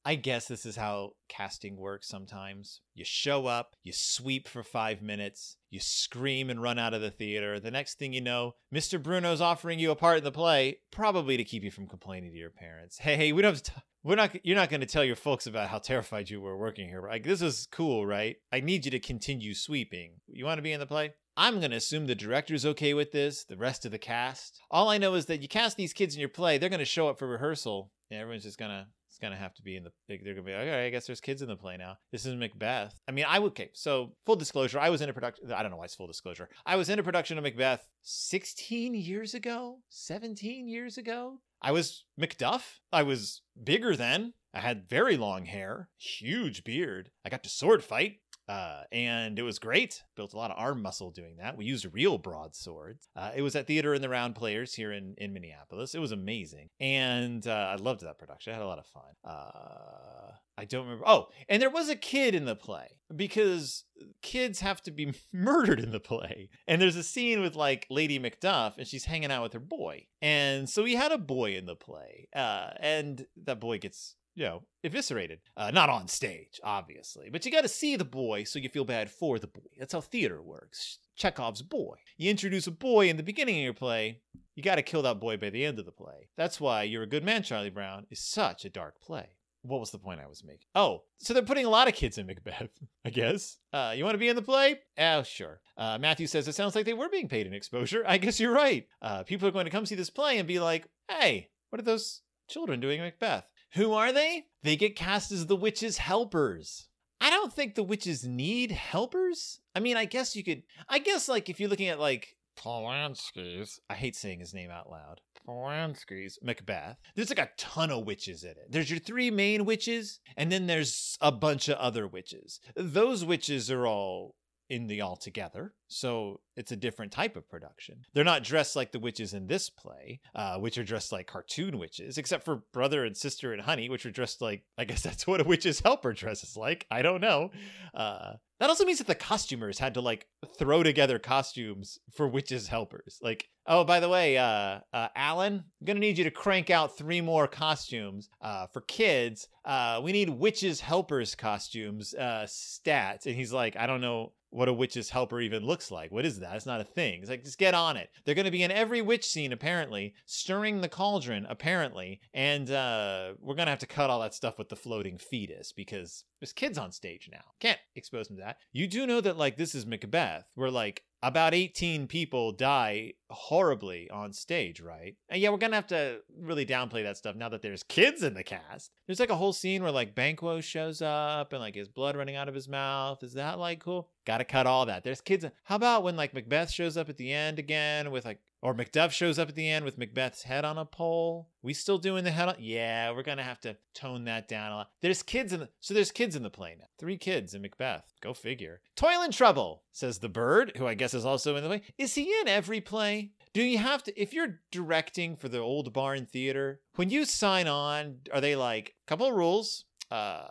I 0.04 0.16
guess 0.16 0.48
this 0.48 0.66
is 0.66 0.78
how 0.78 1.12
casting 1.28 1.78
works 1.78 2.08
sometimes. 2.08 2.82
You 2.96 3.06
show 3.06 3.46
up, 3.46 3.76
you 3.84 3.94
sweep 3.94 4.48
for 4.48 4.64
five 4.64 5.04
minutes, 5.04 5.58
you 5.70 5.80
scream 5.80 6.50
and 6.50 6.60
run 6.60 6.80
out 6.80 6.96
of 6.96 7.02
the 7.02 7.12
theater. 7.12 7.60
The 7.60 7.70
next 7.70 8.00
thing 8.00 8.14
you 8.14 8.22
know, 8.22 8.56
Mr. 8.74 9.00
Bruno's 9.00 9.42
offering 9.42 9.78
you 9.78 9.92
a 9.92 9.96
part 9.96 10.18
in 10.18 10.24
the 10.24 10.32
play, 10.32 10.80
probably 10.90 11.38
to 11.38 11.44
keep 11.44 11.64
you 11.64 11.70
from 11.70 11.86
complaining 11.86 12.32
to 12.32 12.38
your 12.40 12.50
parents. 12.50 12.98
Hey, 12.98 13.16
hey, 13.16 13.32
we 13.32 13.44
don't. 13.44 13.64
T- 13.64 13.72
we're 14.04 14.16
not. 14.16 14.44
You're 14.44 14.56
not 14.56 14.72
going 14.72 14.82
to 14.82 14.88
tell 14.88 15.04
your 15.04 15.16
folks 15.16 15.46
about 15.46 15.70
how 15.70 15.78
terrified 15.78 16.32
you 16.32 16.42
were 16.42 16.58
working 16.58 16.90
here. 16.90 17.04
Like 17.08 17.26
this 17.26 17.44
is 17.44 17.68
cool, 17.72 18.08
right? 18.08 18.38
I 18.52 18.62
need 18.62 18.86
you 18.86 18.92
to 18.92 19.00
continue 19.00 19.54
sweeping. 19.54 20.14
You 20.26 20.46
want 20.46 20.58
to 20.58 20.64
be 20.64 20.72
in 20.72 20.80
the 20.80 20.88
play? 20.88 21.14
I'm 21.38 21.60
going 21.60 21.72
to 21.72 21.78
assume 21.78 22.08
the 22.08 22.16
director's 22.16 22.66
okay 22.66 22.94
with 22.94 23.12
this, 23.12 23.44
the 23.44 23.58
rest 23.58 23.86
of 23.86 23.92
the 23.92 23.98
cast. 23.98 24.60
All 24.70 24.90
I 24.90 24.98
know 24.98 25.14
is 25.14 25.28
that 25.28 25.42
you 25.42 25.48
cast 25.48 25.78
these 25.78 25.94
kids 25.94 26.16
in 26.16 26.20
your 26.20 26.30
play, 26.30 26.58
they're 26.58 26.70
going 26.70 26.80
to 26.80 26.86
show 26.86 27.08
up 27.08 27.20
for 27.20 27.28
rehearsal. 27.28 27.92
and 28.12 28.20
everyone's 28.20 28.44
just 28.44 28.58
going 28.58 28.72
to 28.72 28.88
it's 29.10 29.18
gonna 29.18 29.36
have 29.36 29.56
to 29.56 29.64
be 29.64 29.76
in 29.76 29.84
the 29.84 29.92
big. 30.08 30.24
they're 30.24 30.34
gonna 30.34 30.46
be 30.46 30.54
like, 30.54 30.62
all 30.62 30.68
right, 30.68 30.86
I 30.86 30.90
guess 30.90 31.08
there's 31.08 31.20
kids 31.20 31.42
in 31.42 31.48
the 31.48 31.56
play 31.56 31.78
now. 31.78 31.98
This 32.12 32.26
is 32.26 32.36
Macbeth. 32.36 32.94
I 33.08 33.12
mean, 33.12 33.26
I 33.28 33.40
would 33.40 33.52
okay, 33.54 33.72
so 33.74 34.14
full 34.26 34.36
disclosure, 34.36 34.80
I 34.80 34.90
was 34.90 35.02
in 35.02 35.10
a 35.10 35.14
production 35.14 35.52
I 35.52 35.62
don't 35.62 35.72
know 35.72 35.78
why 35.78 35.86
it's 35.86 35.96
full 35.96 36.08
disclosure. 36.08 36.48
I 36.66 36.76
was 36.76 36.90
in 36.90 37.00
a 37.00 37.04
production 37.04 37.38
of 37.38 37.44
Macbeth 37.44 37.90
16 38.04 38.94
years 38.94 39.34
ago, 39.34 39.80
17 39.90 40.68
years 40.68 40.98
ago. 40.98 41.40
I 41.62 41.72
was 41.72 42.06
Macduff. 42.20 42.80
I 42.94 43.04
was 43.04 43.42
bigger 43.62 43.96
then. 43.96 44.34
I 44.54 44.60
had 44.60 44.90
very 44.90 45.18
long 45.18 45.46
hair, 45.46 45.90
huge 45.98 46.64
beard. 46.64 47.10
I 47.26 47.30
got 47.30 47.44
to 47.44 47.50
sword 47.50 47.84
fight. 47.84 48.18
Uh, 48.50 48.82
and 48.92 49.38
it 49.38 49.44
was 49.44 49.60
great. 49.60 50.02
Built 50.16 50.34
a 50.34 50.38
lot 50.38 50.50
of 50.50 50.58
arm 50.58 50.82
muscle 50.82 51.12
doing 51.12 51.38
that. 51.38 51.56
We 51.56 51.66
used 51.66 51.86
real 51.94 52.18
broadswords. 52.18 53.08
Uh, 53.16 53.30
it 53.36 53.44
was 53.44 53.56
at 53.56 53.68
Theater 53.68 53.94
in 53.94 54.02
the 54.02 54.10
Round 54.10 54.34
Players 54.34 54.74
here 54.74 54.92
in, 54.92 55.14
in 55.20 55.34
Minneapolis. 55.34 55.94
It 55.94 56.00
was 56.00 56.12
amazing. 56.12 56.70
And 56.80 57.46
uh, 57.46 57.52
I 57.72 57.76
loved 57.76 58.02
that 58.02 58.18
production. 58.18 58.52
I 58.52 58.56
had 58.56 58.64
a 58.64 58.68
lot 58.68 58.80
of 58.80 58.88
fun. 58.88 59.04
Uh, 59.24 60.32
I 60.58 60.66
don't 60.66 60.84
remember. 60.86 61.06
Oh, 61.08 61.28
and 61.48 61.62
there 61.62 61.70
was 61.70 61.90
a 61.90 61.96
kid 61.96 62.34
in 62.34 62.46
the 62.46 62.56
play 62.56 62.98
because 63.16 63.86
kids 64.22 64.60
have 64.62 64.82
to 64.82 64.92
be 64.92 65.14
murdered 65.32 65.80
in 65.80 65.92
the 65.92 66.00
play. 66.00 66.50
And 66.68 66.82
there's 66.82 66.96
a 66.96 67.04
scene 67.04 67.42
with 67.42 67.56
like 67.56 67.86
Lady 67.90 68.20
Macduff 68.20 68.78
and 68.78 68.88
she's 68.88 69.06
hanging 69.06 69.32
out 69.32 69.44
with 69.44 69.54
her 69.54 69.60
boy. 69.60 70.08
And 70.22 70.68
so 70.68 70.84
we 70.84 70.96
had 70.96 71.12
a 71.12 71.18
boy 71.18 71.56
in 71.56 71.66
the 71.66 71.76
play. 71.76 72.28
Uh, 72.36 72.72
and 72.80 73.26
that 73.46 73.62
boy 73.62 73.78
gets 73.78 74.16
you 74.36 74.46
know, 74.46 74.64
eviscerated. 74.84 75.40
Uh, 75.58 75.72
not 75.72 75.90
on 75.90 76.08
stage, 76.08 76.60
obviously, 76.64 77.30
but 77.30 77.46
you 77.46 77.52
got 77.52 77.62
to 77.62 77.68
see 77.68 77.96
the 77.96 78.06
boy 78.06 78.44
so 78.44 78.60
you 78.60 78.70
feel 78.70 78.86
bad 78.86 79.10
for 79.10 79.40
the 79.40 79.48
boy. 79.48 79.62
That's 79.78 79.94
how 79.94 80.02
theater 80.02 80.42
works. 80.42 81.00
Chekhov's 81.16 81.62
boy. 81.62 81.96
You 82.18 82.30
introduce 82.32 82.68
a 82.68 82.72
boy 82.72 83.10
in 83.10 83.18
the 83.18 83.24
beginning 83.24 83.58
of 83.58 83.64
your 83.64 83.74
play, 83.74 84.22
you 84.56 84.64
got 84.64 84.76
to 84.76 84.82
kill 84.82 85.02
that 85.04 85.20
boy 85.20 85.38
by 85.38 85.50
the 85.50 85.66
end 85.66 85.80
of 85.80 85.86
the 85.86 85.92
play. 85.92 86.30
That's 86.38 86.60
why 86.60 86.84
You're 86.84 87.04
a 87.04 87.08
Good 87.08 87.24
Man, 87.24 87.44
Charlie 87.44 87.70
Brown 87.70 88.06
is 88.10 88.20
such 88.20 88.66
a 88.66 88.70
dark 88.70 89.00
play. 89.02 89.28
What 89.62 89.80
was 89.80 89.92
the 89.92 89.98
point 89.98 90.22
I 90.22 90.28
was 90.28 90.44
making? 90.44 90.68
Oh, 90.74 91.04
so 91.18 91.34
they're 91.34 91.44
putting 91.44 91.66
a 91.66 91.70
lot 91.70 91.90
of 91.90 91.94
kids 91.94 92.18
in 92.18 92.26
Macbeth, 92.26 92.70
I 93.06 93.10
guess. 93.10 93.58
Uh, 93.74 93.94
you 93.96 94.06
want 94.06 94.16
to 94.16 94.20
be 94.20 94.30
in 94.30 94.36
the 94.36 94.42
play? 94.42 94.80
Oh, 94.98 95.24
sure. 95.24 95.60
Uh, 95.78 95.98
Matthew 96.00 96.28
says 96.28 96.48
it 96.48 96.56
sounds 96.56 96.76
like 96.76 96.86
they 96.86 96.94
were 96.94 97.10
being 97.10 97.28
paid 97.28 97.48
in 97.48 97.54
exposure. 97.54 98.04
I 98.08 98.18
guess 98.18 98.40
you're 98.40 98.54
right. 98.54 98.88
Uh, 99.02 99.24
people 99.24 99.48
are 99.48 99.52
going 99.52 99.66
to 99.66 99.72
come 99.72 99.86
see 99.86 99.96
this 99.96 100.10
play 100.10 100.40
and 100.40 100.48
be 100.48 100.60
like, 100.60 100.88
hey, 101.10 101.50
what 101.70 101.80
are 101.80 101.86
those 101.86 102.22
children 102.50 102.80
doing 102.80 103.00
in 103.00 103.06
Macbeth? 103.06 103.46
Who 103.74 103.94
are 103.94 104.12
they? 104.12 104.46
They 104.64 104.76
get 104.76 104.96
cast 104.96 105.32
as 105.32 105.46
the 105.46 105.56
witch's 105.56 105.98
helpers. 105.98 106.88
I 107.22 107.30
don't 107.30 107.54
think 107.54 107.76
the 107.76 107.84
witches 107.84 108.26
need 108.26 108.72
helpers. 108.72 109.60
I 109.76 109.80
mean, 109.80 109.98
I 109.98 110.06
guess 110.06 110.36
you 110.36 110.44
could. 110.44 110.64
I 110.88 111.00
guess, 111.00 111.28
like, 111.28 111.50
if 111.50 111.60
you're 111.60 111.70
looking 111.70 111.90
at, 111.90 112.00
like, 112.00 112.36
Polanski's. 112.58 113.80
I 113.90 113.96
hate 113.96 114.16
saying 114.16 114.40
his 114.40 114.54
name 114.54 114.70
out 114.70 114.90
loud. 114.90 115.22
Polanski's 115.48 116.38
Macbeth. 116.42 116.98
There's 117.16 117.30
like 117.30 117.40
a 117.40 117.50
ton 117.58 117.90
of 117.90 118.06
witches 118.06 118.44
in 118.44 118.52
it. 118.52 118.68
There's 118.70 118.90
your 118.90 119.00
three 119.00 119.32
main 119.32 119.66
witches, 119.66 120.20
and 120.36 120.52
then 120.52 120.68
there's 120.68 121.18
a 121.22 121.32
bunch 121.32 121.70
of 121.70 121.78
other 121.78 122.08
witches. 122.08 122.60
Those 122.76 123.24
witches 123.24 123.72
are 123.72 123.88
all 123.88 124.36
in 124.70 124.88
the 124.88 125.02
All 125.02 125.16
Together, 125.16 125.74
so 125.88 126.42
it's 126.56 126.72
a 126.72 126.76
different 126.76 127.12
type 127.12 127.36
of 127.36 127.50
production. 127.50 128.06
They're 128.14 128.24
not 128.24 128.44
dressed 128.44 128.76
like 128.76 128.92
the 128.92 129.00
witches 129.00 129.34
in 129.34 129.48
this 129.48 129.70
play, 129.70 130.20
uh, 130.36 130.58
which 130.58 130.78
are 130.78 130.84
dressed 130.84 131.12
like 131.12 131.28
cartoon 131.28 131.80
witches, 131.80 132.18
except 132.18 132.46
for 132.46 132.64
brother 132.74 133.04
and 133.06 133.18
sister 133.18 133.52
and 133.54 133.62
honey, 133.62 133.90
which 133.90 134.06
are 134.06 134.12
dressed 134.12 134.42
like 134.42 134.64
I 134.78 134.86
guess 134.86 135.02
that's 135.04 135.26
what 135.26 135.42
a 135.42 135.44
witch's 135.44 135.80
helper 135.80 136.14
dresses 136.14 136.56
like. 136.56 136.86
I 136.92 137.02
don't 137.02 137.22
know. 137.22 137.52
Uh, 137.94 138.34
that 138.60 138.70
also 138.70 138.84
means 138.84 138.98
that 138.98 139.08
the 139.08 139.16
costumers 139.16 139.80
had 139.80 139.94
to 139.94 140.02
like 140.02 140.28
throw 140.58 140.84
together 140.84 141.18
costumes 141.18 141.98
for 142.14 142.28
witches 142.28 142.68
helpers. 142.68 143.18
Like, 143.22 143.48
oh, 143.66 143.86
by 143.86 144.02
the 144.02 144.10
way, 144.10 144.38
uh, 144.38 144.80
uh, 144.92 145.08
Alan, 145.16 145.54
I'm 145.54 145.86
gonna 145.86 146.02
need 146.02 146.18
you 146.18 146.26
to 146.26 146.32
crank 146.32 146.70
out 146.70 146.98
three 146.98 147.22
more 147.22 147.48
costumes 147.48 148.30
uh, 148.42 148.68
for 148.68 148.82
kids. 148.82 149.48
Uh, 149.64 150.02
we 150.04 150.12
need 150.12 150.30
witches 150.30 150.82
helpers 150.82 151.36
costumes 151.36 152.14
uh, 152.14 152.46
stats. 152.48 153.26
And 153.26 153.36
he's 153.36 153.54
like, 153.54 153.78
I 153.78 153.88
don't 153.88 154.02
know 154.02 154.34
what 154.52 154.68
a 154.68 154.74
witch's 154.74 155.10
helper 155.10 155.40
even 155.42 155.66
looks 155.66 155.92
like. 155.92 156.12
What 156.12 156.26
is 156.26 156.40
that? 156.40 156.56
It's 156.56 156.66
not 156.66 156.82
a 156.82 156.86
thing. 156.86 157.22
It's 157.22 157.30
like, 157.30 157.44
just 157.44 157.58
get 157.58 157.74
on 157.74 157.98
it. 157.98 158.10
They're 158.26 158.36
going 158.36 158.46
to 158.46 158.52
be 158.52 158.64
in 158.64 158.72
every 158.72 159.02
witch 159.02 159.26
scene, 159.26 159.54
apparently, 159.54 160.16
stirring 160.26 160.82
the 160.82 160.90
cauldron, 160.90 161.46
apparently. 161.50 162.20
And 162.34 162.70
uh, 162.72 163.34
we're 163.40 163.56
going 163.56 163.68
to 163.68 163.72
have 163.72 163.80
to 163.80 163.88
cut 163.88 164.10
all 164.10 164.22
that 164.22 164.34
stuff 164.34 164.58
with 164.58 164.70
the 164.70 164.76
floating 164.76 165.18
fetus 165.18 165.72
because 165.72 166.24
there's 166.40 166.54
kids 166.54 166.78
on 166.78 166.92
stage 166.92 167.30
now. 167.32 167.44
Can't 167.60 167.80
expose 167.96 168.28
them 168.28 168.38
to 168.38 168.44
that. 168.44 168.58
You 168.72 168.88
do 168.88 169.06
know 169.06 169.22
that, 169.22 169.38
like, 169.38 169.58
this 169.58 169.76
is 169.76 169.86
Macbeth, 169.86 170.46
where, 170.56 170.72
like, 170.72 171.04
about 171.22 171.54
18 171.54 172.08
people 172.08 172.52
die 172.52 173.14
horribly 173.30 174.10
on 174.10 174.32
stage, 174.32 174.80
right? 174.80 175.16
And 175.28 175.42
yeah, 175.42 175.50
we're 175.50 175.58
gonna 175.58 175.76
have 175.76 175.88
to 175.88 176.22
really 176.40 176.66
downplay 176.66 177.04
that 177.04 177.18
stuff 177.18 177.36
now 177.36 177.50
that 177.50 177.62
there's 177.62 177.84
kids 177.84 178.24
in 178.24 178.34
the 178.34 178.44
cast. 178.44 178.92
There's 179.06 179.20
like 179.20 179.30
a 179.30 179.36
whole 179.36 179.54
scene 179.54 179.84
where 179.84 179.92
like 179.92 180.16
Banquo 180.16 180.62
shows 180.62 181.02
up 181.02 181.52
and 181.52 181.62
like 181.62 181.76
his 181.76 181.90
blood 181.90 182.16
running 182.16 182.36
out 182.36 182.48
of 182.48 182.56
his 182.56 182.70
mouth. 182.70 183.22
Is 183.24 183.34
that 183.34 183.60
like 183.60 183.82
cool? 183.82 184.10
Gotta 184.26 184.46
cut 184.46 184.66
all 184.66 184.86
that. 184.86 185.04
There's 185.04 185.22
kids. 185.22 185.46
How 185.64 185.76
about 185.76 186.04
when 186.04 186.16
like 186.16 186.34
Macbeth 186.34 186.72
shows 186.72 186.96
up 186.96 187.10
at 187.10 187.18
the 187.18 187.34
end 187.34 187.60
again 187.60 188.12
with 188.12 188.26
like 188.26 188.40
or 188.62 188.74
Macduff 188.74 189.12
shows 189.12 189.40
up 189.40 189.50
at 189.50 189.56
the 189.56 189.70
end 189.70 189.86
with 189.86 189.98
Macbeth's 189.98 190.44
head 190.44 190.66
on 190.66 190.78
a 190.78 190.86
pole. 190.86 191.50
We 191.62 191.74
still 191.74 191.98
doing 191.98 192.24
the 192.24 192.32
head 192.32 192.50
on? 192.50 192.56
Yeah, 192.60 193.12
we're 193.12 193.24
gonna 193.24 193.44
have 193.44 193.60
to 193.62 193.78
tone 193.94 194.26
that 194.26 194.48
down 194.48 194.72
a 194.72 194.76
lot. 194.76 194.90
There's 195.02 195.24
kids 195.24 195.54
in 195.54 195.62
the 195.62 195.70
so 195.80 195.94
there's 195.94 196.12
kids 196.12 196.36
in 196.36 196.44
the 196.44 196.50
play 196.50 196.76
now. 196.78 196.86
Three 196.98 197.18
kids 197.18 197.54
in 197.54 197.62
Macbeth. 197.62 198.06
Go 198.22 198.34
figure. 198.34 198.82
Toil 198.96 199.22
and 199.22 199.34
Trouble 199.34 199.84
says 199.92 200.20
the 200.20 200.30
bird, 200.30 200.74
who 200.78 200.88
I 200.88 200.94
guess 200.94 201.14
is 201.14 201.26
also 201.26 201.56
in 201.56 201.64
the 201.64 201.70
play. 201.70 201.82
Is 201.98 202.16
he 202.16 202.34
in 202.42 202.48
every 202.48 202.82
play? 202.82 203.32
Do 203.54 203.64
you 203.64 203.78
have 203.78 204.04
to 204.04 204.20
if 204.20 204.34
you're 204.34 204.60
directing 204.72 205.36
for 205.36 205.50
the 205.50 205.60
old 205.60 205.94
barn 205.94 206.26
theater? 206.26 206.82
When 206.96 207.10
you 207.10 207.26
sign 207.26 207.68
on, 207.68 208.18
are 208.34 208.42
they 208.42 208.56
like 208.56 208.96
couple 209.08 209.28
of 209.28 209.36
rules? 209.36 209.86
Uh, 210.12 210.48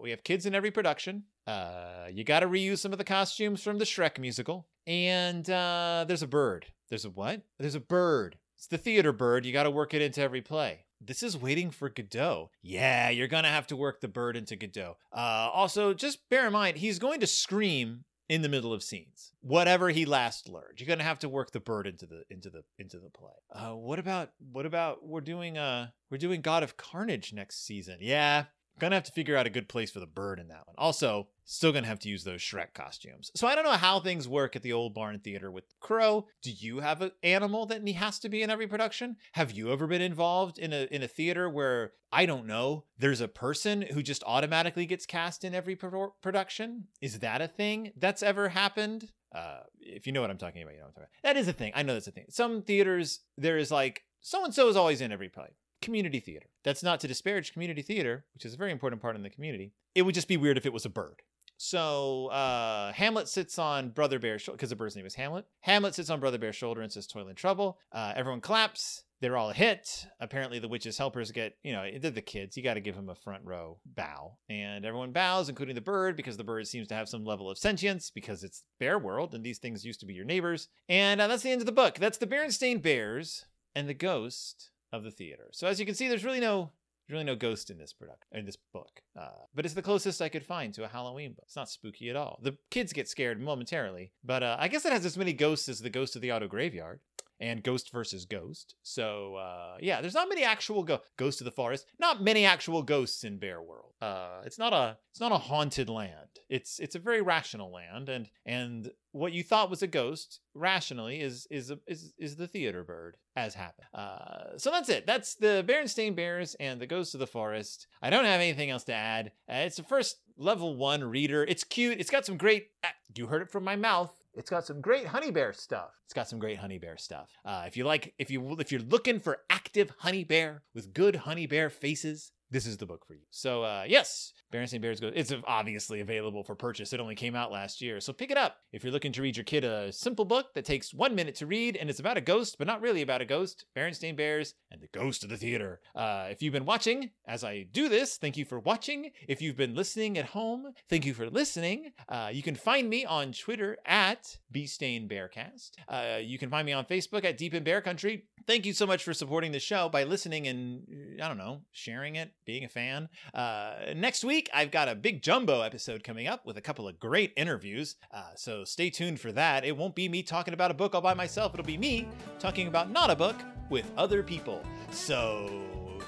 we 0.00 0.10
have 0.10 0.24
kids 0.24 0.46
in 0.46 0.54
every 0.54 0.70
production. 0.70 1.24
Uh, 1.46 2.06
you 2.10 2.24
got 2.24 2.40
to 2.40 2.46
reuse 2.46 2.78
some 2.78 2.92
of 2.92 2.98
the 2.98 3.04
costumes 3.04 3.62
from 3.62 3.78
the 3.78 3.84
Shrek 3.84 4.18
musical, 4.18 4.68
and 4.86 5.48
uh, 5.50 6.04
there's 6.06 6.22
a 6.22 6.28
bird. 6.28 6.66
There's 6.92 7.06
a 7.06 7.10
what? 7.10 7.40
There's 7.58 7.74
a 7.74 7.80
bird. 7.80 8.36
It's 8.58 8.66
the 8.66 8.76
theater 8.76 9.12
bird. 9.12 9.46
You 9.46 9.52
got 9.54 9.62
to 9.62 9.70
work 9.70 9.94
it 9.94 10.02
into 10.02 10.20
every 10.20 10.42
play. 10.42 10.84
This 11.00 11.22
is 11.22 11.38
waiting 11.38 11.70
for 11.70 11.88
Godot. 11.88 12.50
Yeah, 12.60 13.08
you're 13.08 13.28
going 13.28 13.44
to 13.44 13.48
have 13.48 13.66
to 13.68 13.76
work 13.76 14.02
the 14.02 14.08
bird 14.08 14.36
into 14.36 14.56
Godot. 14.56 14.98
Uh, 15.10 15.48
also, 15.54 15.94
just 15.94 16.28
bear 16.28 16.48
in 16.48 16.52
mind, 16.52 16.76
he's 16.76 16.98
going 16.98 17.20
to 17.20 17.26
scream 17.26 18.04
in 18.28 18.42
the 18.42 18.48
middle 18.50 18.74
of 18.74 18.82
scenes. 18.82 19.32
Whatever 19.40 19.88
he 19.88 20.04
last 20.04 20.50
learned, 20.50 20.80
you're 20.80 20.86
gonna 20.86 21.02
have 21.02 21.18
to 21.20 21.28
work 21.30 21.50
the 21.50 21.60
bird 21.60 21.86
into 21.86 22.06
the 22.06 22.24
into 22.30 22.50
the 22.50 22.62
into 22.78 22.98
the 22.98 23.10
play. 23.10 23.32
Uh, 23.50 23.74
what 23.74 23.98
about 23.98 24.30
what 24.52 24.64
about 24.64 25.04
we're 25.04 25.20
doing 25.20 25.58
uh 25.58 25.88
we're 26.10 26.18
doing 26.18 26.40
God 26.40 26.62
of 26.62 26.76
Carnage 26.76 27.32
next 27.32 27.66
season? 27.66 27.98
Yeah, 28.00 28.44
Gonna 28.82 28.96
have 28.96 29.04
to 29.04 29.12
figure 29.12 29.36
out 29.36 29.46
a 29.46 29.50
good 29.50 29.68
place 29.68 29.92
for 29.92 30.00
the 30.00 30.08
bird 30.08 30.40
in 30.40 30.48
that 30.48 30.66
one. 30.66 30.74
Also, 30.76 31.28
still 31.44 31.70
gonna 31.70 31.86
have 31.86 32.00
to 32.00 32.08
use 32.08 32.24
those 32.24 32.40
Shrek 32.40 32.74
costumes. 32.74 33.30
So 33.36 33.46
I 33.46 33.54
don't 33.54 33.62
know 33.62 33.70
how 33.70 34.00
things 34.00 34.26
work 34.26 34.56
at 34.56 34.62
the 34.62 34.72
old 34.72 34.92
barn 34.92 35.20
theater 35.20 35.52
with 35.52 35.66
Crow. 35.78 36.26
Do 36.42 36.50
you 36.50 36.80
have 36.80 37.00
an 37.00 37.12
animal 37.22 37.64
that 37.66 37.86
he 37.86 37.92
has 37.92 38.18
to 38.18 38.28
be 38.28 38.42
in 38.42 38.50
every 38.50 38.66
production? 38.66 39.18
Have 39.34 39.52
you 39.52 39.70
ever 39.70 39.86
been 39.86 40.02
involved 40.02 40.58
in 40.58 40.72
a 40.72 40.88
in 40.90 41.04
a 41.04 41.06
theater 41.06 41.48
where 41.48 41.92
I 42.10 42.26
don't 42.26 42.44
know, 42.44 42.86
there's 42.98 43.20
a 43.20 43.28
person 43.28 43.82
who 43.82 44.02
just 44.02 44.24
automatically 44.26 44.84
gets 44.84 45.06
cast 45.06 45.44
in 45.44 45.54
every 45.54 45.76
pro- 45.76 46.16
production? 46.20 46.88
Is 47.00 47.20
that 47.20 47.40
a 47.40 47.46
thing 47.46 47.92
that's 47.96 48.24
ever 48.24 48.48
happened? 48.48 49.12
Uh, 49.32 49.60
if 49.78 50.08
you 50.08 50.12
know 50.12 50.22
what 50.22 50.30
I'm 50.30 50.38
talking 50.38 50.60
about, 50.60 50.72
you 50.72 50.80
know 50.80 50.86
what 50.86 50.96
I'm 50.96 51.04
talking 51.04 51.08
about. 51.22 51.34
That 51.34 51.38
is 51.38 51.46
a 51.46 51.52
thing. 51.52 51.70
I 51.76 51.84
know 51.84 51.92
that's 51.92 52.08
a 52.08 52.10
thing. 52.10 52.26
Some 52.30 52.62
theaters, 52.62 53.20
there 53.38 53.58
is 53.58 53.70
like 53.70 54.02
so 54.22 54.44
and 54.44 54.52
so 54.52 54.68
is 54.68 54.74
always 54.74 55.00
in 55.00 55.12
every 55.12 55.28
play 55.28 55.50
community 55.82 56.20
theater. 56.20 56.46
That's 56.64 56.82
not 56.82 57.00
to 57.00 57.08
disparage 57.08 57.52
community 57.52 57.82
theater, 57.82 58.24
which 58.34 58.44
is 58.44 58.54
a 58.54 58.56
very 58.56 58.72
important 58.72 59.02
part 59.02 59.16
in 59.16 59.22
the 59.22 59.30
community. 59.30 59.72
It 59.94 60.02
would 60.02 60.14
just 60.14 60.28
be 60.28 60.36
weird 60.36 60.56
if 60.56 60.66
it 60.66 60.72
was 60.72 60.86
a 60.86 60.90
bird. 60.90 61.22
So 61.58 62.26
uh, 62.28 62.92
Hamlet 62.92 63.28
sits 63.28 63.58
on 63.58 63.90
Brother 63.90 64.18
Bear's 64.18 64.42
shoulder 64.42 64.56
because 64.56 64.70
the 64.70 64.76
bird's 64.76 64.96
name 64.96 65.06
is 65.06 65.14
Hamlet. 65.14 65.46
Hamlet 65.60 65.94
sits 65.94 66.10
on 66.10 66.18
Brother 66.18 66.38
Bear's 66.38 66.56
shoulder 66.56 66.80
and 66.80 66.90
says, 66.90 67.06
"Toil 67.06 67.28
and 67.28 67.36
trouble." 67.36 67.78
Uh, 67.92 68.12
everyone 68.16 68.40
claps. 68.40 69.04
They're 69.20 69.36
all 69.36 69.50
a 69.50 69.54
hit. 69.54 70.04
Apparently, 70.18 70.58
the 70.58 70.66
witch's 70.66 70.98
helpers 70.98 71.30
get, 71.30 71.56
you 71.62 71.72
know, 71.72 71.88
they're 72.00 72.10
the 72.10 72.20
kids. 72.20 72.56
You 72.56 72.64
got 72.64 72.74
to 72.74 72.80
give 72.80 72.96
them 72.96 73.08
a 73.08 73.14
front 73.14 73.44
row 73.44 73.78
bow. 73.86 74.38
And 74.48 74.84
everyone 74.84 75.12
bows, 75.12 75.48
including 75.48 75.76
the 75.76 75.80
bird, 75.80 76.16
because 76.16 76.36
the 76.36 76.42
bird 76.42 76.66
seems 76.66 76.88
to 76.88 76.96
have 76.96 77.08
some 77.08 77.24
level 77.24 77.48
of 77.48 77.56
sentience 77.56 78.10
because 78.10 78.42
it's 78.42 78.64
bear 78.80 78.98
world 78.98 79.32
and 79.32 79.44
these 79.44 79.58
things 79.58 79.84
used 79.84 80.00
to 80.00 80.06
be 80.06 80.14
your 80.14 80.24
neighbors. 80.24 80.66
And 80.88 81.20
uh, 81.20 81.28
that's 81.28 81.44
the 81.44 81.52
end 81.52 81.62
of 81.62 81.66
the 81.66 81.70
book. 81.72 82.00
That's 82.00 82.18
the 82.18 82.26
Berenstain 82.26 82.82
Bears 82.82 83.46
and 83.76 83.88
the 83.88 83.94
ghost 83.94 84.71
of 84.92 85.04
the 85.04 85.10
theater. 85.10 85.48
So 85.52 85.66
as 85.66 85.80
you 85.80 85.86
can 85.86 85.94
see, 85.94 86.08
there's 86.08 86.24
really 86.24 86.40
no 86.40 86.70
there's 87.06 87.14
really 87.14 87.24
no 87.24 87.34
ghost 87.34 87.68
in 87.70 87.78
this 87.78 87.92
product 87.92 88.24
in 88.32 88.46
this 88.46 88.56
book, 88.72 89.02
uh, 89.18 89.46
but 89.54 89.64
it's 89.64 89.74
the 89.74 89.82
closest 89.82 90.22
I 90.22 90.28
could 90.28 90.46
find 90.46 90.72
to 90.74 90.84
a 90.84 90.88
Halloween 90.88 91.32
book. 91.32 91.44
It's 91.46 91.56
not 91.56 91.68
spooky 91.68 92.08
at 92.10 92.16
all. 92.16 92.38
The 92.42 92.56
kids 92.70 92.92
get 92.92 93.08
scared 93.08 93.40
momentarily, 93.40 94.12
but 94.22 94.42
uh, 94.42 94.56
I 94.58 94.68
guess 94.68 94.84
it 94.84 94.92
has 94.92 95.04
as 95.04 95.18
many 95.18 95.32
ghosts 95.32 95.68
as 95.68 95.80
the 95.80 95.90
Ghost 95.90 96.14
of 96.14 96.22
the 96.22 96.32
Auto 96.32 96.46
Graveyard 96.46 97.00
and 97.42 97.62
Ghost 97.62 97.90
versus 97.90 98.24
Ghost. 98.24 98.76
So 98.82 99.34
uh, 99.34 99.76
yeah, 99.80 100.00
there's 100.00 100.14
not 100.14 100.28
many 100.28 100.44
actual 100.44 100.84
go- 100.84 101.00
Ghost 101.16 101.40
of 101.40 101.44
the 101.44 101.50
Forest. 101.50 101.86
Not 101.98 102.22
many 102.22 102.46
actual 102.46 102.82
ghosts 102.82 103.24
in 103.24 103.38
Bear 103.38 103.60
World. 103.60 103.92
Uh, 104.00 104.42
it's 104.44 104.58
not 104.58 104.72
a 104.72 104.96
it's 105.10 105.20
not 105.20 105.32
a 105.32 105.38
haunted 105.38 105.88
land. 105.88 106.14
It's 106.48 106.78
it's 106.78 106.94
a 106.94 107.00
very 107.00 107.20
rational 107.20 107.72
land, 107.72 108.08
and 108.08 108.28
and 108.46 108.90
what 109.10 109.32
you 109.32 109.42
thought 109.42 109.70
was 109.70 109.82
a 109.82 109.86
ghost 109.88 110.40
rationally 110.54 111.20
is 111.20 111.46
is 111.50 111.70
a, 111.70 111.78
is 111.86 112.14
is 112.16 112.36
the 112.36 112.46
theater 112.46 112.84
bird 112.84 113.16
as 113.34 113.54
happened. 113.54 113.88
Uh, 113.92 114.56
so 114.56 114.70
that's 114.70 114.88
it. 114.88 115.06
That's 115.06 115.34
the 115.34 115.64
Berenstain 115.66 116.14
Bears 116.14 116.54
and 116.60 116.80
the 116.80 116.86
Ghosts 116.86 117.14
of 117.14 117.20
the 117.20 117.26
Forest. 117.26 117.88
I 118.00 118.10
don't 118.10 118.24
have 118.24 118.40
anything 118.40 118.70
else 118.70 118.84
to 118.84 118.94
add. 118.94 119.32
Uh, 119.48 119.64
it's 119.66 119.76
the 119.76 119.82
first 119.82 120.18
level 120.36 120.76
one 120.76 121.02
reader. 121.02 121.44
It's 121.44 121.64
cute. 121.64 121.98
It's 121.98 122.10
got 122.10 122.24
some 122.24 122.36
great. 122.36 122.68
Uh, 122.84 122.88
you 123.16 123.26
heard 123.26 123.42
it 123.42 123.50
from 123.50 123.64
my 123.64 123.76
mouth. 123.76 124.14
It's 124.34 124.50
got 124.50 124.66
some 124.66 124.80
great 124.80 125.06
honey 125.06 125.30
bear 125.30 125.52
stuff. 125.52 125.90
It's 126.06 126.14
got 126.14 126.28
some 126.28 126.38
great 126.38 126.58
honey 126.58 126.78
bear 126.78 126.96
stuff. 126.96 127.30
Uh, 127.44 127.64
if 127.66 127.76
you 127.76 127.84
like, 127.84 128.14
if 128.18 128.30
you 128.30 128.56
if 128.58 128.72
you're 128.72 128.80
looking 128.80 129.20
for 129.20 129.38
active 129.50 129.92
honey 129.98 130.24
bear 130.24 130.62
with 130.74 130.94
good 130.94 131.16
honey 131.16 131.46
bear 131.46 131.68
faces, 131.68 132.32
this 132.52 132.66
is 132.66 132.76
the 132.76 132.86
book 132.86 133.04
for 133.06 133.14
you. 133.14 133.22
So 133.30 133.62
uh, 133.62 133.84
yes, 133.86 134.32
Berenstain 134.52 134.80
Bears 134.80 135.00
goes. 135.00 135.12
It's 135.16 135.32
obviously 135.46 136.00
available 136.00 136.44
for 136.44 136.54
purchase. 136.54 136.92
It 136.92 137.00
only 137.00 137.14
came 137.14 137.34
out 137.34 137.50
last 137.50 137.80
year, 137.80 138.00
so 138.00 138.12
pick 138.12 138.30
it 138.30 138.36
up 138.36 138.58
if 138.72 138.84
you're 138.84 138.92
looking 138.92 139.12
to 139.12 139.22
read 139.22 139.36
your 139.36 139.44
kid 139.44 139.64
a 139.64 139.90
simple 139.90 140.24
book 140.24 140.54
that 140.54 140.64
takes 140.64 140.92
one 140.92 141.14
minute 141.14 141.34
to 141.36 141.46
read 141.46 141.76
and 141.76 141.88
it's 141.88 141.98
about 141.98 142.18
a 142.18 142.20
ghost, 142.20 142.56
but 142.58 142.66
not 142.66 142.82
really 142.82 143.02
about 143.02 143.22
a 143.22 143.24
ghost. 143.24 143.64
Berenstain 143.74 144.16
Bears 144.16 144.54
and 144.70 144.80
the 144.80 144.88
Ghost 144.88 145.24
of 145.24 145.30
the 145.30 145.36
Theater. 145.36 145.80
Uh, 145.94 146.26
if 146.30 146.42
you've 146.42 146.52
been 146.52 146.66
watching 146.66 147.10
as 147.26 147.42
I 147.42 147.62
do 147.72 147.88
this, 147.88 148.18
thank 148.18 148.36
you 148.36 148.44
for 148.44 148.60
watching. 148.60 149.10
If 149.26 149.40
you've 149.40 149.56
been 149.56 149.74
listening 149.74 150.18
at 150.18 150.26
home, 150.26 150.74
thank 150.90 151.06
you 151.06 151.14
for 151.14 151.30
listening. 151.30 151.92
Uh, 152.08 152.30
you 152.32 152.42
can 152.42 152.54
find 152.54 152.88
me 152.88 153.04
on 153.06 153.32
Twitter 153.32 153.78
at 153.86 154.36
BStainBearcast. 154.52 155.70
Uh, 155.88 156.18
you 156.20 156.38
can 156.38 156.50
find 156.50 156.66
me 156.66 156.72
on 156.72 156.84
Facebook 156.84 157.24
at 157.24 157.38
Deep 157.38 157.54
in 157.54 157.64
Bear 157.64 157.80
Country. 157.80 158.24
Thank 158.46 158.66
you 158.66 158.72
so 158.72 158.86
much 158.86 159.04
for 159.04 159.14
supporting 159.14 159.52
the 159.52 159.60
show 159.60 159.88
by 159.88 160.04
listening 160.04 160.48
and 160.48 161.20
I 161.22 161.28
don't 161.28 161.38
know, 161.38 161.62
sharing 161.70 162.16
it, 162.16 162.32
being 162.44 162.64
a 162.64 162.68
fan. 162.68 163.08
Uh, 163.34 163.74
next 163.96 164.24
week 164.24 164.50
I've 164.52 164.70
got 164.70 164.88
a 164.88 164.94
big 164.94 165.22
jumbo 165.22 165.62
episode 165.62 166.04
coming 166.04 166.26
up 166.26 166.44
with 166.46 166.56
a 166.56 166.60
couple 166.60 166.88
of 166.88 166.98
great 166.98 167.32
interviews. 167.36 167.96
Uh, 168.10 168.30
so 168.36 168.64
stay 168.64 168.90
tuned 168.90 169.20
for 169.20 169.32
that. 169.32 169.64
It 169.64 169.76
won't 169.76 169.94
be 169.94 170.08
me 170.08 170.22
talking 170.22 170.54
about 170.54 170.70
a 170.70 170.74
book 170.74 170.94
all 170.94 171.00
by 171.00 171.14
myself, 171.14 171.54
it'll 171.54 171.66
be 171.66 171.78
me 171.78 172.08
talking 172.38 172.68
about 172.68 172.90
not 172.90 173.10
a 173.10 173.16
book 173.16 173.36
with 173.70 173.90
other 173.96 174.22
people. 174.22 174.62
So 174.90 175.64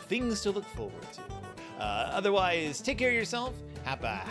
things 0.08 0.40
to 0.42 0.50
look 0.50 0.66
forward 0.66 1.06
to. 1.14 1.20
Uh, 1.82 2.10
otherwise, 2.12 2.80
take 2.80 2.98
care 2.98 3.08
of 3.08 3.14
yourself. 3.14 3.54
Have 3.84 4.04
a, 4.04 4.24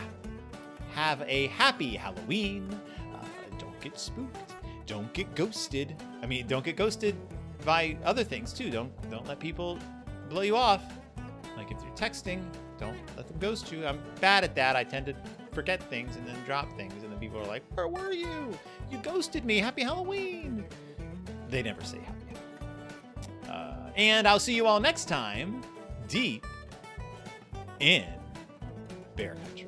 have 0.94 1.22
a 1.28 1.48
happy 1.48 1.96
Halloween. 1.96 2.68
Uh, 3.14 3.26
don't 3.58 3.80
get 3.82 4.00
spooked. 4.00 4.56
Don't 4.86 5.12
get 5.14 5.34
ghosted. 5.36 5.96
I 6.22 6.26
mean, 6.26 6.48
don't 6.48 6.64
get 6.64 6.76
ghosted 6.76 7.16
by 7.66 7.98
other 8.04 8.24
things 8.24 8.54
too. 8.54 8.70
Don't 8.70 8.92
don't 9.10 9.28
let 9.28 9.40
people 9.40 9.80
blow 10.30 10.42
you 10.42 10.56
off. 10.56 10.84
Like 11.56 11.72
if 11.72 11.78
you're 11.84 11.96
texting, 11.96 12.44
don't 12.80 12.98
let 13.16 13.28
them 13.28 13.38
ghost 13.40 13.72
you. 13.72 13.86
I'm 13.86 14.02
bad 14.20 14.44
at 14.44 14.56
that. 14.56 14.76
I 14.76 14.84
tend 14.84 15.06
to 15.08 15.16
forget 15.52 15.82
things 15.90 16.16
and 16.16 16.28
then 16.28 16.36
drop 16.46 16.76
things, 16.76 17.04
and 17.04 17.12
then 17.12 17.20
people 17.20 17.40
are 17.40 17.46
like, 17.46 17.64
"Where 17.76 17.88
were 17.88 18.12
you? 18.12 18.58
You 18.92 18.98
ghosted 19.00 19.46
me. 19.46 19.60
Happy 19.60 19.84
Halloween." 19.84 20.66
They 21.50 21.62
never 21.62 21.84
say 21.84 22.00
happy. 22.00 23.50
Uh, 23.50 23.92
and 23.96 24.28
I'll 24.28 24.40
see 24.40 24.56
you 24.56 24.66
all 24.66 24.80
next 24.80 25.08
time, 25.08 25.62
deep 26.08 26.46
in 27.80 28.06
Bear 29.16 29.36
Country. 29.36 29.63